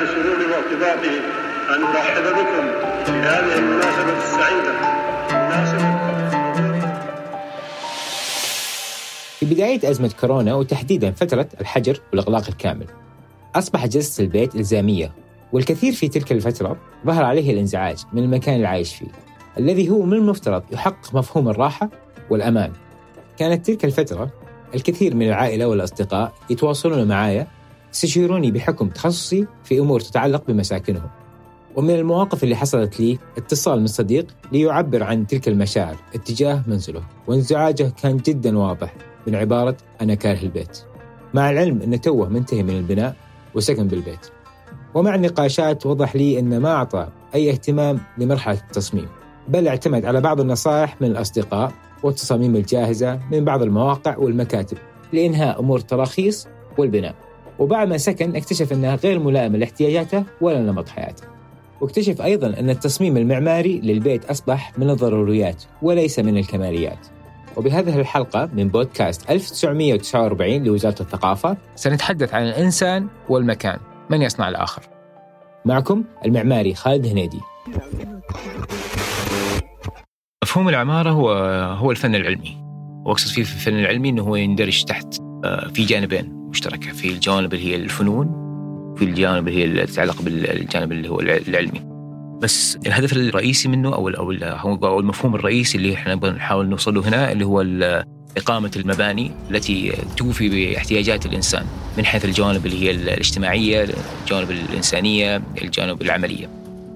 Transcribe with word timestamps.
من 0.00 0.06
دواعي 0.06 0.22
سروري 0.22 0.44
وارتباطي 0.44 1.18
أن 1.76 1.82
أرحب 1.82 2.22
بكم 2.22 2.64
في 3.04 3.12
هذه 3.12 3.58
المناسبة 3.58 4.18
السعيدة. 4.18 4.80
في 9.38 9.46
بداية 9.46 9.90
أزمة 9.90 10.10
كورونا 10.20 10.54
وتحديدا 10.54 11.10
فترة 11.10 11.48
الحجر 11.60 12.00
والإغلاق 12.10 12.46
الكامل 12.48 12.86
أصبح 13.54 13.86
جلسة 13.86 14.24
البيت 14.24 14.54
إلزامية 14.54 15.12
والكثير 15.52 15.92
في 15.92 16.08
تلك 16.08 16.32
الفترة 16.32 16.76
ظهر 17.06 17.24
عليه 17.24 17.52
الإنزعاج 17.52 17.98
من 18.12 18.22
المكان 18.22 18.54
اللي 18.54 18.66
عايش 18.66 18.94
فيه 18.94 19.08
الذي 19.58 19.90
هو 19.90 20.02
من 20.02 20.12
المفترض 20.12 20.62
يحقق 20.72 21.14
مفهوم 21.14 21.48
الراحة 21.48 21.90
والأمان. 22.30 22.72
كانت 23.38 23.66
تلك 23.66 23.84
الفترة 23.84 24.30
الكثير 24.74 25.14
من 25.14 25.28
العائلة 25.28 25.66
والأصدقاء 25.66 26.32
يتواصلون 26.50 27.08
معايا 27.08 27.46
يستشيروني 27.92 28.50
بحكم 28.50 28.88
تخصصي 28.88 29.46
في 29.64 29.78
أمور 29.78 30.00
تتعلق 30.00 30.42
بمساكنهم. 30.48 31.08
ومن 31.76 31.90
المواقف 31.90 32.44
اللي 32.44 32.56
حصلت 32.56 33.00
لي 33.00 33.18
اتصال 33.36 33.80
من 33.80 33.86
صديق 33.86 34.26
ليعبر 34.52 35.02
عن 35.02 35.26
تلك 35.26 35.48
المشاعر 35.48 35.96
اتجاه 36.14 36.62
منزله. 36.66 37.02
وانزعاجه 37.26 37.92
كان 38.02 38.16
جدا 38.16 38.58
واضح 38.58 38.94
من 39.26 39.34
عبارة 39.34 39.76
أنا 40.00 40.14
كاره 40.14 40.42
البيت 40.42 40.78
مع 41.34 41.50
العلم 41.50 41.82
أنه 41.82 41.96
توه 41.96 42.28
منتهي 42.28 42.62
من 42.62 42.76
البناء 42.76 43.16
وسكن 43.54 43.88
بالبيت. 43.88 44.26
ومع 44.94 45.14
النقاشات 45.14 45.86
وضح 45.86 46.16
لي 46.16 46.38
أنه 46.38 46.58
ما 46.58 46.68
أعطى 46.72 47.08
أي 47.34 47.50
اهتمام 47.50 48.00
لمرحلة 48.18 48.58
التصميم 48.68 49.08
بل 49.48 49.68
اعتمد 49.68 50.04
على 50.04 50.20
بعض 50.20 50.40
النصائح 50.40 51.00
من 51.00 51.10
الأصدقاء 51.10 51.72
والتصاميم 52.02 52.56
الجاهزة 52.56 53.20
من 53.30 53.44
بعض 53.44 53.62
المواقع 53.62 54.16
والمكاتب 54.16 54.78
لإنهاء 55.12 55.60
أمور 55.60 55.78
التراخيص 55.78 56.46
والبناء. 56.78 57.29
وبعد 57.60 57.88
ما 57.88 57.98
سكن 57.98 58.36
اكتشف 58.36 58.72
أنها 58.72 58.94
غير 58.96 59.18
ملائمة 59.18 59.58
لاحتياجاته 59.58 60.24
ولا 60.40 60.60
نمط 60.60 60.88
حياته. 60.88 61.24
واكتشف 61.80 62.22
أيضا 62.22 62.46
أن 62.46 62.70
التصميم 62.70 63.16
المعماري 63.16 63.80
للبيت 63.80 64.24
أصبح 64.24 64.78
من 64.78 64.90
الضروريات 64.90 65.64
وليس 65.82 66.18
من 66.18 66.38
الكماليات. 66.38 67.06
وبهذه 67.56 68.00
الحلقة 68.00 68.50
من 68.54 68.68
بودكاست 68.68 69.30
1949 69.30 70.64
لوزارة 70.64 71.02
الثقافة 71.02 71.56
سنتحدث 71.74 72.34
عن 72.34 72.42
الإنسان 72.42 73.06
والمكان. 73.28 73.78
من 74.10 74.22
يصنع 74.22 74.48
الآخر؟ 74.48 74.82
معكم 75.64 76.04
المعماري 76.24 76.74
خالد 76.74 77.06
هنيدي. 77.06 77.40
مفهوم 80.44 80.68
العمارة 80.68 81.10
هو 81.10 81.30
هو 81.78 81.90
الفن 81.90 82.14
العلمي. 82.14 82.64
وأقصد 83.06 83.28
فيه 83.28 83.42
في 83.42 83.54
الفن 83.54 83.78
العلمي 83.78 84.08
أنه 84.08 84.22
هو 84.22 84.36
يندرج 84.36 84.84
تحت 84.84 85.29
في 85.74 85.84
جانبين 85.84 86.48
مشتركة 86.50 86.92
في 86.92 87.08
الجوانب 87.08 87.54
اللي 87.54 87.64
هي 87.66 87.76
الفنون 87.76 88.26
وفي 88.92 89.04
الجانب 89.04 89.48
اللي 89.48 89.80
هي 89.80 89.86
تتعلق 89.86 90.22
بالجانب 90.22 90.92
اللي 90.92 91.08
هو 91.08 91.20
العلمي. 91.20 91.80
بس 92.42 92.78
الهدف 92.86 93.12
الرئيسي 93.12 93.68
منه 93.68 93.94
أو 93.94 94.08
أو 94.08 95.00
المفهوم 95.00 95.34
الرئيسي 95.34 95.78
اللي 95.78 95.94
إحنا 95.94 96.14
نحاول 96.14 96.68
نوصله 96.68 97.08
هنا 97.08 97.32
اللي 97.32 97.46
هو 97.46 97.60
إقامة 98.36 98.70
المباني 98.76 99.30
التي 99.50 99.92
توفي 100.16 100.48
باحتياجات 100.48 101.26
الإنسان 101.26 101.64
من 101.98 102.04
حيث 102.04 102.24
الجوانب 102.24 102.66
اللي 102.66 102.82
هي 102.82 102.90
الاجتماعية 102.90 103.88
الجوانب 104.22 104.50
الإنسانية 104.50 105.42
الجوانب 105.62 106.02
العملية. 106.02 106.50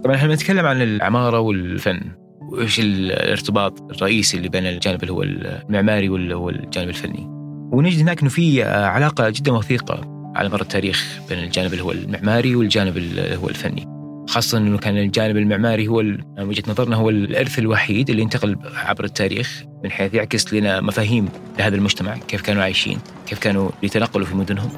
طبعا 0.05 0.17
إحنا 0.17 0.29
بنتكلم 0.29 0.67
عن 0.67 0.83
العمارة 0.83 1.41
والفن. 1.41 2.01
وإيش 2.53 2.81
الارتباط 2.81 3.93
الرئيسي 3.93 4.37
اللي 4.37 4.49
بين 4.49 4.67
الجانب 4.67 5.03
اللي 5.03 5.13
هو 5.13 5.23
المعماري 5.23 6.09
واللي 6.09 6.35
هو 6.35 6.49
الجانب 6.49 6.89
الفني؟ 6.89 7.34
ونجد 7.75 8.01
هناك 8.01 8.21
أنه 8.21 8.31
في 8.31 8.63
علاقة 8.63 9.31
جدا 9.31 9.53
وثيقة 9.53 10.01
على 10.37 10.49
مر 10.49 10.61
التاريخ 10.61 11.19
بين 11.29 11.39
الجانب 11.39 11.73
اللي 11.73 11.85
هو 11.85 11.93
المعماري 11.93 12.57
والجانب 12.57 12.97
اللي 12.97 13.37
هو 13.37 13.49
الفني. 13.49 13.95
خاصة 14.29 14.59
أنه 14.59 14.79
كان 14.79 14.97
الجانب 14.97 15.37
المعماري 15.37 15.89
هو 15.89 16.03
من 16.03 16.19
وجهة 16.39 16.63
نظرنا 16.69 16.97
هو 16.97 17.11
الإرث 17.11 17.59
الوحيد 17.59 18.11
اللي 18.11 18.23
انتقل 18.23 18.57
عبر 18.77 19.05
التاريخ 19.05 19.65
من 19.85 19.91
حيث 19.91 20.15
يعكس 20.15 20.55
لنا 20.55 20.81
مفاهيم 20.81 21.29
لهذا 21.59 21.77
المجتمع 21.77 22.17
كيف 22.17 22.43
كانوا 22.43 22.63
عايشين 22.63 22.99
كيف 23.27 23.39
كانوا 23.39 23.71
يتنقلوا 23.83 24.27
في 24.27 24.35
مدنهم. 24.35 24.71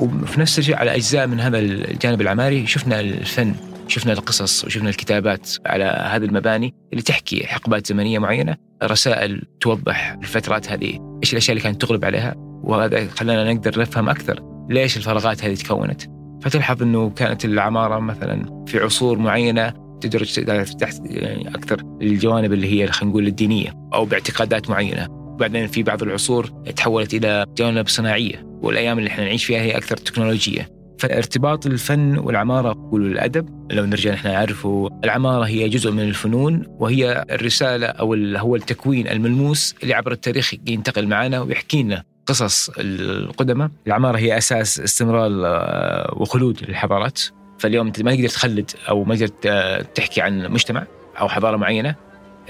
وفي 0.00 0.40
نفس 0.40 0.58
الشيء 0.58 0.76
على 0.76 0.94
أجزاء 0.94 1.26
من 1.26 1.40
هذا 1.40 1.58
الجانب 1.58 2.20
العماري 2.20 2.66
شفنا 2.66 3.00
الفن 3.00 3.54
شفنا 3.88 4.12
القصص 4.12 4.64
وشفنا 4.64 4.90
الكتابات 4.90 5.50
على 5.66 5.84
هذه 5.84 6.24
المباني 6.24 6.74
اللي 6.92 7.02
تحكي 7.02 7.46
حقبات 7.46 7.86
زمنية 7.86 8.18
معينة 8.18 8.56
رسائل 8.82 9.42
توضح 9.60 10.16
الفترات 10.22 10.72
هذه 10.72 10.98
إيش 11.22 11.32
الأشياء 11.32 11.56
اللي 11.56 11.62
كانت 11.62 11.82
تغلب 11.82 12.04
عليها. 12.04 12.43
وهذا 12.64 13.06
خلانا 13.06 13.52
نقدر 13.52 13.80
نفهم 13.80 14.08
أكثر 14.08 14.42
ليش 14.70 14.96
الفراغات 14.96 15.44
هذه 15.44 15.54
تكونت. 15.54 16.02
فتلحظ 16.42 16.82
إنه 16.82 17.10
كانت 17.10 17.44
العمارة 17.44 17.98
مثلا 17.98 18.64
في 18.66 18.78
عصور 18.78 19.18
معينة 19.18 19.72
تدرج 20.00 20.32
تحت 20.78 21.00
يعني 21.04 21.48
أكثر 21.48 21.82
الجوانب 22.02 22.52
اللي 22.52 22.66
هي 22.72 22.86
خلينا 22.86 23.10
نقول 23.10 23.26
الدينية 23.26 23.72
أو 23.94 24.04
باعتقادات 24.04 24.70
معينة. 24.70 25.06
وبعدين 25.10 25.66
في 25.66 25.82
بعض 25.82 26.02
العصور 26.02 26.46
تحولت 26.76 27.14
إلى 27.14 27.46
جوانب 27.58 27.88
صناعية 27.88 28.46
والأيام 28.62 28.98
اللي 28.98 29.10
إحنا 29.10 29.24
نعيش 29.24 29.44
فيها 29.44 29.60
هي 29.60 29.76
أكثر 29.76 29.96
تكنولوجية. 29.96 30.68
فارتباط 30.98 31.66
الفن 31.66 32.18
والعمارة 32.18 32.76
والادب 32.92 33.48
لو 33.70 33.84
نرجع 33.84 34.12
نحن 34.12 34.28
نعرفه 34.28 35.00
العمارة 35.04 35.44
هي 35.44 35.68
جزء 35.68 35.90
من 35.90 36.00
الفنون 36.00 36.62
وهي 36.68 37.24
الرسالة 37.30 37.86
أو 37.86 38.14
هو 38.14 38.56
التكوين 38.56 39.08
الملموس 39.08 39.74
اللي 39.82 39.94
عبر 39.94 40.12
التاريخ 40.12 40.54
ينتقل 40.66 41.06
معنا 41.06 41.40
ويحكي 41.40 41.82
لنا 41.82 42.02
قصص 42.26 42.70
القدماء. 42.78 43.70
العمارة 43.86 44.18
هي 44.18 44.38
أساس 44.38 44.80
استمرار 44.80 45.30
آه، 45.46 46.14
وخلود 46.16 46.62
الحضارات 46.62 47.20
فاليوم 47.58 47.86
أنت 47.86 48.02
ما 48.02 48.14
تقدر 48.14 48.28
تخلد 48.28 48.70
أو 48.88 49.04
ما 49.04 49.16
تقدر 49.16 49.82
تحكي 49.82 50.20
عن 50.20 50.48
مجتمع 50.48 50.86
أو 51.20 51.28
حضارة 51.28 51.56
معينة 51.56 51.94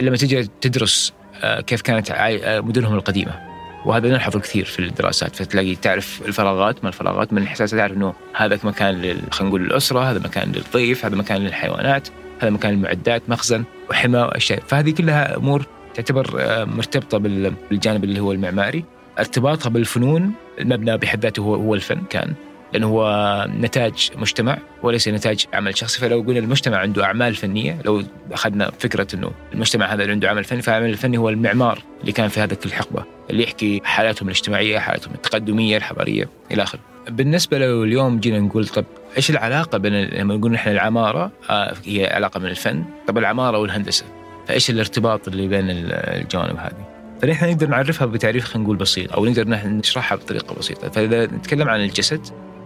إلا 0.01 0.09
لما 0.09 0.17
تجي 0.17 0.51
تدرس 0.61 1.12
آه، 1.43 1.61
كيف 1.61 1.83
كانت 1.83 2.11
آه، 2.11 2.61
مدنهم 2.61 2.95
القديمة. 2.95 3.55
وهذا 3.87 4.09
نلحظه 4.09 4.41
كثير 4.41 4.65
في 4.65 4.79
الدراسات. 4.79 5.37
فتلاقي 5.37 5.75
تعرف 5.75 6.23
الفراغات 6.27 6.85
ما 6.85 6.89
الفراغات 6.89 7.33
من 7.33 7.43
الحساس 7.43 7.71
تعرف 7.71 7.93
إنه 7.93 8.15
هذا 8.35 8.59
مكان 8.65 8.97
خلينا 9.31 9.49
نقول 9.49 9.65
للأسرة 9.65 10.11
هذا 10.11 10.19
مكان 10.19 10.53
للضيف 10.53 11.05
هذا 11.05 11.17
مكان 11.17 11.43
للحيوانات 11.43 12.09
هذا 12.41 12.51
مكان 12.51 12.73
للمعدات 12.73 13.23
مخزن 13.29 13.65
وحمى 13.91 14.19
وأشياء. 14.19 14.61
فهذه 14.69 14.91
كلها 14.91 15.37
أمور 15.37 15.67
تعتبر 15.95 16.27
مرتبطة 16.67 17.19
بالجانب 17.19 18.05
اللي 18.05 18.21
هو 18.21 18.33
المعماري. 18.33 18.85
ارتباطها 19.19 19.70
بالفنون 19.70 20.32
المبنى 20.58 20.98
بحد 20.98 21.22
ذاته 21.22 21.41
هو 21.41 21.54
هو 21.54 21.75
الفن 21.75 22.00
كان 22.10 22.34
لأنه 22.72 22.86
هو 22.86 23.47
نتاج 23.60 24.10
مجتمع 24.16 24.58
وليس 24.82 25.08
نتاج 25.08 25.47
عمل 25.52 25.78
شخصي. 25.78 26.00
فلو 26.00 26.20
قلنا 26.20 26.38
المجتمع 26.38 26.76
عنده 26.76 27.04
أعمال 27.04 27.34
فنية 27.34 27.78
لو 27.84 28.02
أخذنا 28.32 28.70
فكرة 28.78 29.06
إنه 29.14 29.30
المجتمع 29.52 29.86
هذا 29.86 30.02
اللي 30.02 30.12
عنده 30.12 30.30
عمل 30.30 30.44
فني 30.44 30.62
فالعمل 30.62 30.88
الفني 30.88 31.19
هو 31.19 31.28
المعمار 31.28 31.78
اللي 32.00 32.12
كان 32.12 32.28
في 32.28 32.41
هذه 32.41 32.56
الحقبة 32.66 33.04
اللي 33.30 33.42
يحكي 33.42 33.80
حالاتهم 33.84 34.28
الاجتماعية 34.28 34.78
حالاتهم 34.78 35.14
التقدمية 35.14 35.76
الحضارية 35.76 36.28
إلى 36.52 36.62
آخره. 36.62 36.81
بالنسبة 37.08 37.58
لو 37.58 37.84
اليوم 37.84 38.19
جينا 38.19 38.38
نقول 38.40 38.67
طب 38.67 38.84
إيش 39.17 39.31
العلاقة 39.31 39.78
بين 39.78 40.05
لما 40.05 40.37
نقول 40.37 40.52
نحن 40.52 40.70
العمارة 40.70 41.31
آه 41.50 41.75
هي 41.84 42.06
علاقة 42.06 42.40
من 42.40 42.46
الفن 42.46 42.84
طب 43.06 43.19
العمارة 43.19 43.58
والهندسة 43.58 44.05
فإيش 44.49 44.70
الارتباط 44.70 45.28
اللي 45.28 45.49
بين 45.49 45.67
الجوانب 45.70 46.56
هذه؟ 46.56 46.94
فنحن 47.22 47.50
نقدر 47.50 47.66
نعرفها 47.66 48.06
بتعريف 48.06 48.44
خلينا 48.44 48.64
نقول 48.64 48.76
بسيط 48.76 49.12
أو 49.12 49.26
نقدر 49.26 49.49
نحن 49.49 49.69
نشرحها 49.69 50.16
بطريقة 50.16 50.55
بسيطة. 50.55 50.88
فإذا 50.88 51.26
نتكلم 51.26 51.69
عن 51.69 51.81
الجسد 51.81 52.20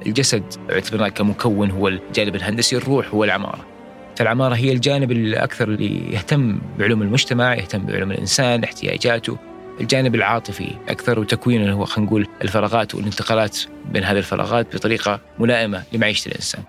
الجسد 0.06 0.42
اعتبرناه 0.70 1.08
كمكون 1.08 1.70
هو 1.70 1.88
الجانب 1.88 2.34
الهندسي 2.34 2.76
الروح 2.76 3.14
هو 3.14 3.24
العمارة. 3.24 3.66
فالعمارة 4.16 4.54
هي 4.54 4.72
الجانب 4.72 5.12
الأكثر 5.12 5.68
اللي 5.68 6.12
يهتم 6.12 6.60
بعلوم 6.78 7.02
المجتمع 7.02 7.54
يهتم 7.54 7.86
بعلوم 7.86 8.10
الإنسان 8.10 8.64
احتياجاته. 8.64 9.38
الجانب 9.80 10.14
العاطفي 10.14 10.74
أكثر 10.88 11.20
وتكوينه 11.20 11.72
هو 11.72 11.84
خلينا 11.84 12.10
نقول 12.10 12.26
الفراغات 12.42 12.94
والانتقالات 12.94 13.58
بين 13.92 14.04
هذه 14.04 14.18
الفراغات 14.18 14.76
بطريقة 14.76 15.20
ملائمة 15.38 15.82
لمعيشة 15.92 16.28
الإنسان. 16.28 16.62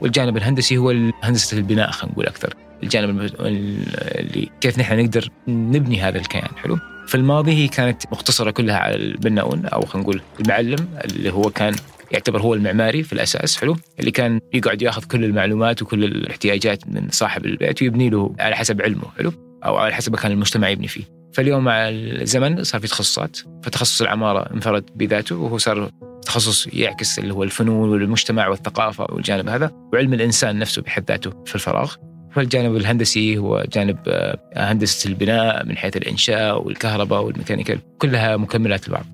والجانب 0.00 0.36
الهندسي 0.36 0.76
هو 0.76 0.90
هندسة 1.22 1.56
البناء 1.56 1.90
خلينا 1.90 2.12
نقول 2.12 2.26
أكثر. 2.26 2.54
الجانب 2.82 3.30
اللي 3.40 4.48
كيف 4.60 4.78
نحن 4.78 4.98
نقدر 4.98 5.28
نبني 5.48 6.00
هذا 6.00 6.18
الكيان 6.18 6.48
حلو؟ 6.62 6.78
في 7.06 7.14
الماضي 7.14 7.52
هي 7.52 7.68
كانت 7.68 8.02
مقتصره 8.12 8.50
كلها 8.50 8.76
على 8.76 8.94
البناؤون 8.94 9.66
أو 9.66 9.80
خلينا 9.80 10.08
نقول 10.08 10.20
المعلم 10.40 10.88
اللي 11.04 11.32
هو 11.32 11.50
كان 11.50 11.74
يعتبر 12.12 12.40
هو 12.40 12.54
المعماري 12.54 13.02
في 13.02 13.12
الأساس 13.12 13.56
حلو؟ 13.56 13.76
اللي 14.00 14.10
كان 14.10 14.40
يقعد 14.54 14.82
يأخذ 14.82 15.04
كل 15.04 15.24
المعلومات 15.24 15.82
وكل 15.82 16.04
الاحتياجات 16.04 16.88
من 16.88 17.08
صاحب 17.10 17.46
البيت 17.46 17.82
ويبني 17.82 18.10
له 18.10 18.34
على 18.38 18.56
حسب 18.56 18.82
علمه 18.82 19.04
حلو؟ 19.18 19.32
أو 19.64 19.76
على 19.76 19.94
حسب 19.94 20.16
كان 20.16 20.32
المجتمع 20.32 20.68
يبني 20.68 20.88
فيه. 20.88 21.04
فاليوم 21.34 21.64
مع 21.64 21.88
الزمن 21.88 22.64
صار 22.64 22.80
في 22.80 22.86
تخصصات 22.86 23.38
فتخصص 23.62 24.02
العمارة 24.02 24.54
انفرد 24.54 24.84
بذاته 24.94 25.36
وهو 25.36 25.58
صار 25.58 25.90
تخصص 26.22 26.66
يعكس 26.66 27.18
اللي 27.18 27.34
هو 27.34 27.42
الفنون 27.42 27.88
والمجتمع 27.88 28.48
والثقافة 28.48 29.06
والجانب 29.08 29.48
هذا 29.48 29.70
وعلم 29.92 30.14
الإنسان 30.14 30.58
نفسه 30.58 30.82
بحد 30.82 31.04
ذاته 31.08 31.44
في 31.46 31.54
الفراغ. 31.54 31.94
فالجانب 32.36 32.76
الهندسي 32.76 33.38
هو 33.38 33.64
جانب 33.72 33.96
آه، 34.08 34.38
هندسة 34.56 35.08
البناء 35.08 35.66
من 35.66 35.76
حيث 35.76 35.96
الإنشاء 35.96 36.62
والكهرباء 36.66 37.24
والميكانيكال 37.24 37.78
كلها 37.98 38.36
مكملات 38.36 38.88
لبعض 38.88 39.04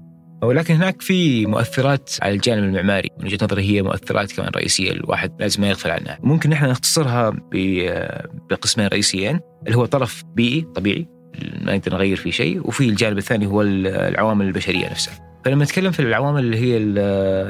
ولكن 0.43 0.75
هناك 0.75 1.03
في 1.03 1.47
مؤثرات 1.47 2.11
على 2.23 2.35
الجانب 2.35 2.65
المعماري. 2.65 3.09
من 3.19 3.25
وجهة 3.27 3.39
نظري 3.43 3.63
هي 3.63 3.83
مؤثرات 3.83 4.33
كمان 4.33 4.49
رئيسية 4.57 4.91
الواحد 4.93 5.33
لازم 5.41 5.61
ما 5.61 5.69
يغفل 5.69 5.91
عنها. 5.91 6.19
ممكن 6.23 6.51
نحن 6.51 6.65
نختصرها 6.65 7.31
ب- 7.31 8.09
بقسمين 8.51 8.87
رئيسيين 8.89 9.41
اللي 9.67 9.77
هو 9.79 9.85
طرف 9.85 10.23
بيئي 10.35 10.61
طبيعي 10.75 11.07
ما 11.61 11.77
نقدر 11.77 11.93
نغير 11.95 12.17
فيه 12.17 12.31
شيء 12.31 12.61
وفي 12.69 12.85
الجانب 12.89 13.19
الثاني 13.19 13.47
هو 13.47 13.63
العوامل 13.63 14.47
البشرية 14.47 14.91
نفسها. 14.91 15.15
فلما 15.45 15.65
نتكلم 15.65 15.91
في 15.91 16.01
العوامل 16.01 16.41
اللي 16.41 16.57
هي 16.59 16.77
ال- 16.77 16.99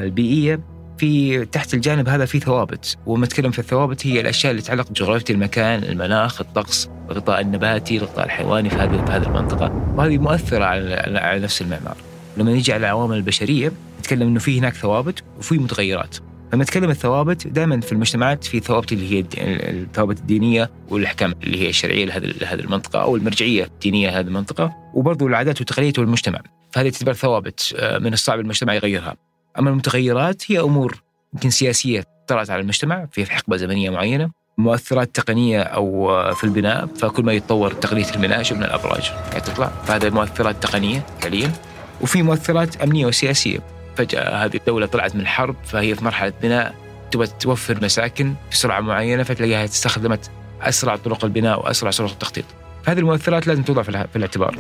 البيئية 0.04 0.60
في 0.98 1.44
تحت 1.44 1.74
الجانب 1.74 2.08
هذا 2.08 2.24
في 2.24 2.40
ثوابت 2.40 2.96
ولما 3.06 3.26
نتكلم 3.26 3.50
في 3.50 3.58
الثوابت 3.58 4.06
هي 4.06 4.20
الأشياء 4.20 4.50
اللي 4.50 4.62
تتعلق 4.62 4.90
بجغرافية 4.90 5.34
المكان 5.34 5.84
المناخ 5.84 6.40
الطقس 6.40 6.88
الغطاء 7.10 7.40
النباتي 7.40 7.96
الغطاء 7.96 8.24
الحيواني 8.24 8.70
في 8.70 8.76
هذه 8.76 9.04
في 9.04 9.12
هذه 9.12 9.26
المنطقة. 9.26 9.94
وهذه 9.96 10.18
مؤثرة 10.18 10.64
على 10.64 11.18
على 11.18 11.40
نفس 11.40 11.62
المعمار. 11.62 11.96
لما 12.36 12.52
نيجي 12.52 12.72
على 12.72 12.80
العوامل 12.80 13.16
البشرية 13.16 13.72
نتكلم 13.98 14.28
إنه 14.28 14.38
في 14.38 14.58
هناك 14.58 14.74
ثوابت 14.74 15.22
وفي 15.38 15.58
متغيرات. 15.58 16.16
لما 16.52 16.62
نتكلم 16.62 16.90
الثوابت 16.90 17.46
دائما 17.46 17.80
في 17.80 17.92
المجتمعات 17.92 18.44
في 18.44 18.60
ثوابت 18.60 18.92
اللي 18.92 19.14
هي 19.14 19.24
الثوابت 19.38 20.18
الدينية 20.18 20.70
والأحكام 20.88 21.34
اللي 21.42 21.58
هي 21.62 21.68
الشرعية 21.68 22.04
لهذه 22.04 22.34
لهذه 22.40 22.60
المنطقة 22.60 23.02
أو 23.02 23.16
المرجعية 23.16 23.64
الدينية 23.64 24.10
لهذه 24.10 24.26
المنطقة 24.26 24.72
وبرضه 24.94 25.26
العادات 25.26 25.60
والتقاليد 25.60 25.98
والمجتمع. 25.98 26.40
فهذه 26.70 26.88
تعتبر 26.88 27.12
ثوابت 27.12 27.74
آه، 27.78 27.98
من 27.98 28.12
الصعب 28.12 28.40
المجتمع 28.40 28.74
يغيرها. 28.74 29.16
أما 29.58 29.70
المتغيرات 29.70 30.42
هي 30.50 30.60
أمور 30.60 31.02
يمكن 31.34 31.50
سياسية 31.50 32.04
طرأت 32.26 32.50
على 32.50 32.60
المجتمع 32.60 33.06
في 33.12 33.26
حقبة 33.26 33.56
زمنية 33.56 33.90
معينة 33.90 34.30
مؤثرات 34.58 35.14
تقنية 35.14 35.62
أو 35.62 36.10
آه، 36.10 36.32
في 36.32 36.44
البناء 36.44 36.86
فكل 36.86 37.22
ما 37.22 37.32
يتطور 37.32 37.72
تقنية 37.72 38.10
البناء 38.14 38.42
شفنا 38.42 38.66
الأبراج 38.66 39.08
قاعد 39.08 39.42
تطلع 39.42 39.66
فهذا 39.66 40.10
مؤثرات 40.10 40.62
تقنية 40.62 41.06
فعليا 41.20 41.52
وفي 42.00 42.22
مؤثرات 42.22 42.82
أمنية 42.82 43.06
وسياسية. 43.06 43.58
فجأة 43.96 44.44
هذه 44.44 44.56
الدولة 44.56 44.86
طلعت 44.86 45.16
من 45.16 45.26
حرب 45.26 45.56
فهي 45.64 45.94
في 45.94 46.04
مرحلة 46.04 46.32
بناء 46.42 46.74
تبغى 47.10 47.26
توفر 47.26 47.84
مساكن 47.84 48.34
بسرعة 48.50 48.80
معينة 48.80 49.22
فتلاقيها 49.22 49.64
استخدمت 49.64 50.30
أسرع 50.62 50.96
طرق 50.96 51.24
البناء 51.24 51.60
وأسرع 51.60 51.90
طرق 51.90 52.10
التخطيط. 52.10 52.44
فهذه 52.84 52.98
المؤثرات 52.98 53.46
لازم 53.46 53.62
توضع 53.62 53.82
في 53.82 54.16
الاعتبار. 54.16 54.56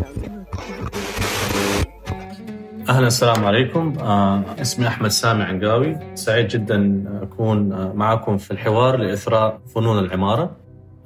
أهلا 2.88 3.06
السلام 3.06 3.44
عليكم. 3.44 3.94
آه 4.00 4.42
اسمي 4.60 4.86
أحمد 4.88 5.10
سامي 5.10 5.42
عنقاوي. 5.42 5.96
سعيد 6.14 6.48
جدا 6.48 7.04
أكون 7.22 7.90
معكم 7.96 8.36
في 8.36 8.50
الحوار 8.50 8.96
لإثراء 8.96 9.58
فنون 9.74 9.98
العمارة. 9.98 10.50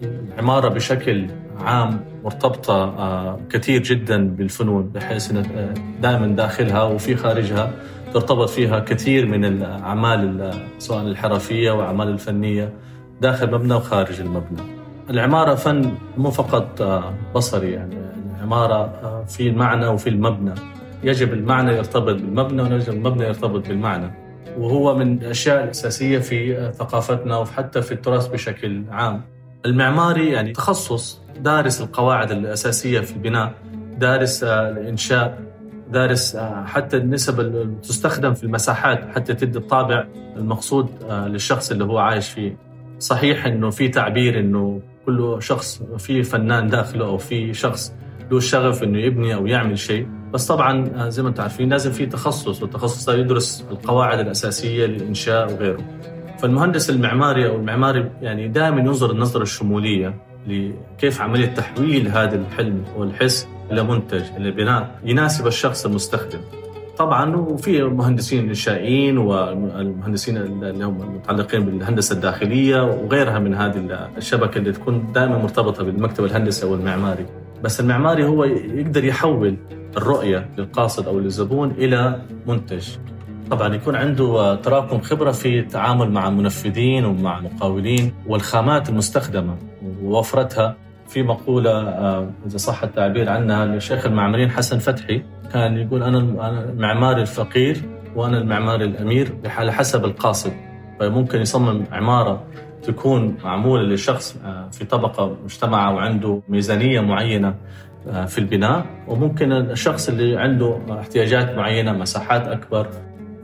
العمارة 0.02 0.69
بشكل 0.69 1.26
عام 1.61 2.00
مرتبطة 2.25 2.75
آه 2.84 3.38
كثير 3.50 3.82
جدا 3.82 4.28
بالفنون 4.28 4.82
بحيث 4.88 5.31
إن 5.31 5.37
آه، 5.37 5.75
دائما 6.02 6.26
داخلها 6.26 6.82
وفي 6.82 7.17
خارجها 7.17 7.70
ترتبط 8.14 8.49
فيها 8.49 8.78
كثير 8.78 9.26
من 9.26 9.44
الأعمال 9.44 10.20
ال- 10.40 10.55
سواء 10.78 11.02
الحرفية 11.02 11.70
وأعمال 11.70 12.08
الفنية 12.08 12.73
داخل 13.20 13.50
مبنى 13.55 13.75
وخارج 13.75 14.20
المبنى. 14.20 14.62
العمارة 15.11 15.55
فن 15.55 15.90
مو 16.19 16.31
فقط 16.31 16.82
بصري 17.34 17.73
يعني. 17.73 17.94
العمارة 18.37 19.25
في 19.28 19.49
المعنى 19.49 19.87
وفي 19.87 20.08
المبنى. 20.08 20.55
يجب 21.05 21.33
المعنى 21.33 21.73
يرتبط 21.73 22.15
بالمبنى 22.15 22.63
ويجب 22.63 22.93
المبنى 22.93 23.25
يرتبط 23.25 23.69
بالمعنى 23.69 24.27
وهو 24.59 24.95
من 24.97 25.23
الأشياء 25.23 25.65
الأساسية 25.65 26.19
في 26.19 26.71
ثقافتنا 26.75 27.39
وحتى 27.39 27.83
في 27.83 27.93
التراث 27.93 28.27
بشكل 28.27 28.85
عام. 28.91 29.23
المعماري 29.67 30.31
يعني 30.31 30.53
تخصص 30.53 31.21
دارس 31.41 31.81
القواعد 31.81 32.31
الأساسية 32.31 33.01
في 33.01 33.13
البناء، 33.13 33.55
دارس 33.99 34.45
آه، 34.45 34.71
الإنشاء، 34.71 35.39
دارس 35.91 36.37
آه، 36.37 36.65
حتى 36.65 36.97
النسب 36.97 37.41
اللي 37.41 37.75
تستخدم 37.83 38.35
في 38.35 38.45
المساحات 38.45 39.09
حتى 39.15 39.35
تدي 39.35 39.59
الطابع 39.59 40.07
المقصود 40.37 40.89
آه، 41.09 41.29
للشخص 41.29 41.71
اللي 41.71 41.85
هو 41.85 41.99
عايش 41.99 42.29
فيه. 42.29 42.57
صحيح 42.99 43.47
إنه 43.47 43.71
في 43.71 43.89
تعبير 43.89 44.41
إنه 44.41 44.81
كل 45.07 45.37
شخص 45.41 45.83
في 45.99 46.23
فنان 46.23 46.69
داخله 46.69 47.05
أو 47.05 47.19
في 47.19 47.55
شخص 47.55 47.95
له 48.31 48.39
الشغف 48.39 48.83
إنه 48.83 48.99
يبني 48.99 49.35
أو 49.35 49.47
يعمل 49.47 49.79
شيء 49.79 50.09
بس 50.32 50.46
طبعا 50.46 50.88
آه، 50.96 51.08
زي 51.08 51.23
ما 51.23 51.28
أنتم 51.28 51.43
عارفين 51.43 51.69
لازم 51.69 51.93
في 51.93 52.06
تخصص 52.06 52.62
والتخصص 52.62 53.08
هذا 53.08 53.19
يدرس 53.19 53.64
القواعد 53.70 54.19
الأساسية 54.19 54.87
للإنشاء 54.87 55.52
وغيره. 55.52 55.82
فالمهندس 56.38 56.90
المعماري 56.90 57.49
أو 57.49 57.56
المعماري 57.56 58.11
يعني 58.23 58.49
دائما 58.49 58.81
ينظر 58.81 59.11
النظرة 59.11 59.43
الشمولية 59.43 60.14
لكيف 60.46 61.20
عملية 61.20 61.46
تحويل 61.46 62.08
هذا 62.08 62.37
الحلم 62.37 62.84
والحس 62.96 63.49
إلى 63.73 63.82
منتج 63.82 64.23
إلى 64.37 64.50
بناء 64.50 64.99
يناسب 65.05 65.46
الشخص 65.46 65.87
المستخدم. 65.87 66.38
طبعا 66.99 67.37
وفي 67.37 67.82
مهندسين 67.82 68.49
انشائيين 68.49 69.19
والمهندسين 69.19 70.37
اللي 70.37 70.84
هم 70.84 71.02
المتعلقين 71.02 71.64
بالهندسة 71.64 72.14
الداخلية 72.14 72.82
وغيرها 72.82 73.38
من 73.38 73.55
هذه 73.55 74.08
الشبكة 74.17 74.58
اللي 74.58 74.73
تكون 74.73 75.12
دائما 75.12 75.38
مرتبطة 75.38 75.84
بالمكتب 75.84 76.25
الهندسي 76.25 76.67
أو 76.67 76.75
المعماري. 76.75 77.26
بس 77.64 77.81
المعماري 77.81 78.25
هو 78.25 78.44
يقدر 78.44 79.05
يحول 79.05 79.56
الرؤية 79.97 80.49
للقاصد 80.58 81.08
أو 81.08 81.19
للزبون 81.19 81.70
إلى 81.70 82.23
منتج. 82.47 82.88
طبعا 83.50 83.75
يكون 83.75 83.97
عنده 83.97 84.55
تراكم 84.55 85.00
خبرة 85.00 85.32
في 85.32 85.58
التعامل 85.58 86.11
مع 86.11 86.31
منفذين 86.31 87.05
ومع 87.05 87.41
مقاولين 87.41 88.12
والخامات 88.26 88.88
المستخدمة 88.88 89.56
ووفرتها 90.03 90.76
في 91.08 91.23
مقولة 91.23 91.70
آه، 91.70 92.31
إذا 92.47 92.56
صح 92.56 92.82
التعبير 92.82 93.29
عنها 93.29 93.64
للشيخ 93.64 94.06
المعماريين 94.06 94.50
حسن 94.50 94.79
فتحي. 94.79 95.23
كان 95.52 95.76
يقول 95.76 96.02
أنا 96.02 96.19
المعماري 96.73 97.23
الفقير 97.23 97.82
وأنا 98.16 98.38
المعماري 98.38 98.85
الأمير 98.85 99.35
على 99.45 99.73
حسب 99.73 100.04
القاصد. 100.04 100.52
فممكن 101.00 101.41
يصمم 101.41 101.85
عمارة 101.93 102.45
تكون 102.83 103.37
معمولة 103.45 103.83
لشخص 103.83 104.37
آه، 104.45 104.69
في 104.73 104.85
طبقة 104.85 105.37
مجتمعة 105.45 105.95
وعنده 105.95 106.43
ميزانية 106.49 107.00
معينة 107.00 107.55
آه، 108.09 108.25
في 108.25 108.38
البناء. 108.38 108.87
وممكن 109.09 109.53
الشخص 109.53 110.09
اللي 110.09 110.37
عنده 110.37 110.79
احتياجات 110.91 111.57
معينة 111.57 111.93
مساحات 111.93 112.47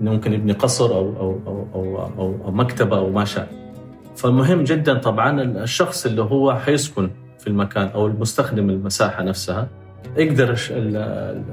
إنه 0.00 0.12
ممكن 0.12 0.32
يبني 0.32 0.52
قصر 0.52 0.94
أو 0.94 1.16
أو 1.16 1.40
أو 1.46 1.66
أو, 1.74 1.96
أو, 2.18 2.44
أو 2.44 2.50
مكتبة 2.50 2.98
أو 2.98 3.10
ما 3.10 3.24
شاء. 3.24 3.48
فالمهم 4.16 4.64
جدا 4.64 4.98
طبعا 4.98 5.42
الشخص 5.42 6.06
اللي 6.06 6.22
هو 6.22 6.54
حيسكن 6.54 7.10
في 7.38 7.46
المكان 7.46 7.88
أو 7.88 8.06
المستخدم 8.06 8.70
المساحة 8.70 9.22
نفسها 9.22 9.68
يقدر 10.16 10.58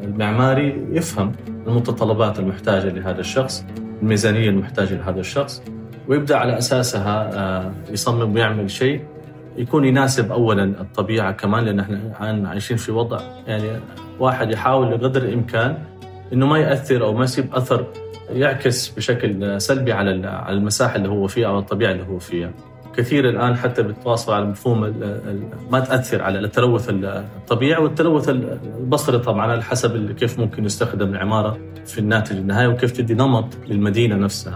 المعماري 0.03 0.88
يفهم 0.91 1.32
المتطلبات 1.68 2.39
المحتاجة 2.39 2.89
لهذا 2.89 3.20
الشخص 3.20 3.65
الميزانية 4.01 4.50
المحتاجة 4.50 4.94
لهذا 4.94 5.20
الشخص. 5.20 5.63
ويبدأ 6.10 6.38
على 6.38 6.58
أساسها 6.58 7.30
آه، 7.34 7.72
يصمم 7.92 8.36
ويعمل 8.36 8.72
شيء 8.72 9.01
يكون 9.58 9.86
يناسب 9.86 10.32
اولا 10.32 10.63
الطبيعة 10.63 11.32
كمان 11.32 11.63
لأن 11.66 11.80
إحنا 11.80 11.96
الآن 12.22 12.46
عايشين 12.46 12.78
في 12.78 12.92
وضع 12.92 13.20
يعني 13.48 13.63
واحد 14.20 14.51
يحاول 14.51 14.98
بقدر 14.98 15.22
الإمكان 15.22 15.78
إنه 16.34 16.46
ما 16.46 16.58
يأثر 16.60 17.04
أو 17.04 17.13
ما 17.13 17.24
يسيب 17.24 17.56
أثر 17.56 17.86
يعكس 18.30 18.89
بشكل 18.89 19.62
سلبي 19.62 19.92
على 19.94 20.28
على 20.28 20.58
المساحة 20.58 20.96
اللي 20.96 21.10
هو 21.10 21.28
فيها 21.28 21.48
أو 21.48 21.60
الطبيعة 21.60 21.92
اللي 21.92 22.04
هو 22.04 22.20
فيها. 22.20 22.51
كثير 22.98 23.30
الآن 23.30 23.56
حتى 23.58 23.84
بيتواصلوا 23.84 24.36
على 24.36 24.46
مفهوم 24.46 24.94
ما 25.72 25.80
تأثر 25.80 26.22
على 26.22 26.39
التلوث 26.39 26.89
ال- 26.89 27.06
الطبيعي 27.06 27.84
والتلوث 27.84 28.30
ال- 28.30 28.58
البصري 28.80 29.20
طبعا 29.20 29.51
على 29.51 29.63
حسب 29.63 30.12
كيف 30.12 30.39
ممكن 30.39 30.66
يستخدم 30.66 31.10
العمارة 31.10 31.58
في 31.86 32.00
الناتج 32.00 32.36
النهائي 32.38 32.68
وكيف 32.68 32.92
تدي 32.92 33.13
نمط 33.13 33.48
للمدينة 33.68 34.16
نفسها. 34.16 34.56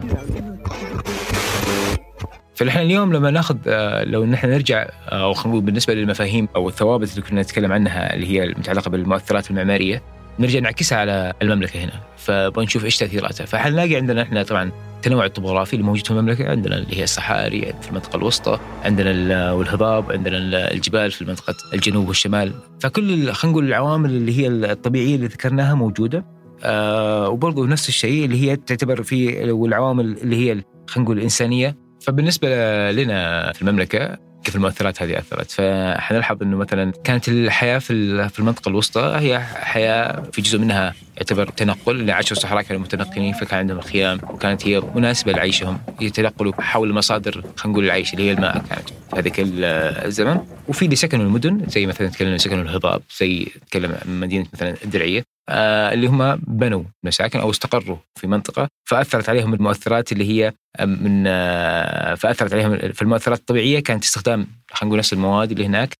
فنحن 2.55 2.79
اليوم 2.79 3.13
لما 3.13 3.31
ناخذ 3.31 3.57
آه، 3.67 4.03
لو 4.03 4.25
نحن 4.25 4.49
نرجع 4.49 4.81
آه، 5.09 5.23
أو 5.23 5.33
خلينا 5.33 5.49
نقول 5.49 5.65
بالنسبة 5.65 5.93
للمفاهيم 5.93 6.47
أو 6.55 6.69
الثوابت 6.69 7.11
اللي 7.11 7.21
كنا 7.21 7.41
نتكلم 7.41 7.71
عنها 7.71 8.13
اللي 8.13 8.27
هي 8.27 8.43
المتعلقه 8.43 8.89
بالمؤثرات 8.89 9.49
المعمارية 9.51 10.03
نرجع 10.39 10.59
نعكسها 10.59 10.97
على 10.97 11.33
المملكة 11.41 11.83
هنا. 11.83 11.91
فبنشوف 12.17 12.85
إيش 12.85 12.97
تأثيراتها. 12.97 13.45
فحنلاقي 13.45 13.95
عندنا 13.95 14.21
إحنا 14.21 14.43
طبعا 14.43 14.71
التنوع 14.95 15.25
الطبوغرافي 15.25 15.73
اللي 15.73 15.85
موجود 15.85 16.05
في 16.05 16.11
المملكة؟ 16.11 16.49
عندنا 16.49 16.75
اللي 16.77 16.97
هي 16.99 17.03
الصحاري 17.03 17.73
في 17.81 17.89
المنطقة 17.89 18.17
الوسطى 18.17 18.59
عندنا 18.83 19.11
ال- 19.11 19.51
والهضاب 19.51 20.11
عندنا 20.11 20.37
ال- 20.37 20.55
الجبال 20.55 21.11
في 21.11 21.25
منطقه 21.25 21.55
الجنوب 21.73 22.07
والشمال. 22.07 22.53
فكل 22.81 23.31
خلينا 23.31 23.51
نقول 23.53 23.65
العوامل 23.67 24.09
اللي 24.09 24.39
هي 24.39 24.47
الطبيعية 24.47 25.15
اللي 25.15 25.27
ذكرناها 25.27 25.73
موجودة. 25.75 26.25
آه 26.63 27.29
وبرضه 27.29 27.67
نفس 27.67 27.89
الشيء 27.89 28.25
اللي 28.25 28.41
هي 28.51 28.55
تعتبر 28.55 29.03
في 29.03 29.51
والعوامل 29.51 30.05
اللي 30.05 30.35
هي 30.35 30.51
خلينا 30.87 31.03
نقول 31.05 31.17
الإنسانية. 31.17 31.82
فبالنسبة 32.03 32.47
لنا 32.91 33.51
في 33.53 33.61
المملكة 33.61 34.17
كيف 34.43 34.55
المؤثرات 34.55 35.01
هذه 35.01 35.17
أثرت؟ 35.19 35.51
فحنلاحظ 35.51 36.41
إنه 36.43 36.57
مثلا 36.57 36.91
كانت 37.03 37.29
الحياة 37.29 37.77
في 37.79 38.29
في 38.29 38.39
المنطقة 38.39 38.69
الوسطى 38.69 39.15
هي 39.19 39.39
حياة 39.39 40.23
في 40.33 40.41
جزء 40.41 40.59
منها 40.59 40.93
يعتبر 41.17 41.47
تنقل 41.49 41.99
اللي 41.99 42.11
عاشوا 42.11 42.37
الصحراء 42.37 42.61
كانوا 42.63 42.81
متنقلين 42.81 43.33
فكان 43.33 43.59
عندهم 43.59 43.77
الخيام 43.77 44.19
وكانت 44.29 44.67
هي 44.67 44.81
مناسبة 44.95 45.31
لعيشهم 45.31 45.79
يتنقلوا 46.01 46.53
حول 46.61 46.93
مصادر 46.93 47.31
خلينا 47.31 47.73
نقول 47.73 47.85
العيش 47.85 48.13
اللي 48.13 48.23
هي 48.27 48.31
الماء 48.31 48.53
كانت 48.69 48.89
في 48.89 49.19
هذاك 49.19 49.39
ال- 49.39 49.63
الزمن. 50.05 50.37
وفي 50.67 50.85
اللي 50.85 50.95
سكنوا 50.95 51.25
المدن 51.25 51.61
زي 51.67 51.85
مثلا 51.85 52.07
تكلمنا 52.07 52.37
سكنوا 52.37 52.63
الهضاب 52.63 53.01
زي 53.19 53.47
تكلم 53.71 53.95
مدينة 54.05 54.45
مثلا 54.53 54.75
الدرعية. 54.83 55.23
اللي 55.49 56.07
هم 56.07 56.35
بنوا 56.35 56.83
مساكن 57.05 57.39
أو 57.39 57.49
استقروا 57.51 57.97
في 58.19 58.27
منطقة 58.27 58.67
فأثرت 58.89 59.29
عليهم 59.29 59.53
المؤثرات 59.53 60.11
اللي 60.11 60.29
هي 60.29 60.53
من 60.85 61.23
آه، 61.27 62.15
فأثرت 62.15 62.53
عليهم 62.53 62.77
في 62.77 63.01
المؤثرات 63.01 63.39
الطبيعية 63.39 63.79
كانت 63.79 64.03
استخدام 64.03 64.47
خلينا 64.71 64.87
نقول 64.87 64.97
نفس 64.99 65.13
المواد 65.13 65.51
اللي 65.51 65.65
هناك 65.65 65.93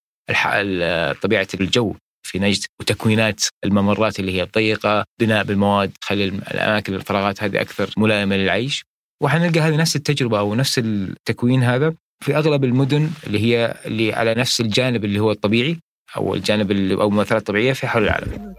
طبيعة 1.22 1.48
الجو 1.54 1.96
في 2.28 2.40
نجد 2.40 2.64
وتكوينات 2.82 3.44
الممرات 3.66 4.20
اللي 4.20 4.42
هي 4.42 4.48
ضيقه 4.56 5.04
بناء 5.22 5.44
بالمواد 5.44 5.92
الم- 6.12 6.42
الأماكن 6.52 6.94
الفراغات 6.94 7.44
هذه 7.44 7.62
أكثر 7.62 7.90
ملائمة 7.98 8.36
للعيش 8.36 8.84
وحنلقى 9.24 9.60
هذه 9.60 9.76
نفس 9.76 9.96
التجربة 9.96 10.40
أو 10.40 10.56
نفس 10.56 10.80
التكوين 10.80 11.64
هذا 11.64 11.94
في 12.24 12.36
أغلب 12.38 12.64
المدن 12.64 13.10
اللي 13.28 13.40
هي 13.40 13.76
اللي 13.86 14.14
على 14.14 14.34
نفس 14.34 14.62
الجانب 14.62 15.06
اللي 15.06 15.20
هو 15.20 15.32
الطبيعي 15.32 15.78
أو 16.18 16.36
الجانب 16.36 16.72
أو 16.72 17.08
المؤثرات 17.08 17.42
الطبيعية 17.42 17.74
في 17.74 17.88
حول 17.88 18.04
العالم. 18.04 18.54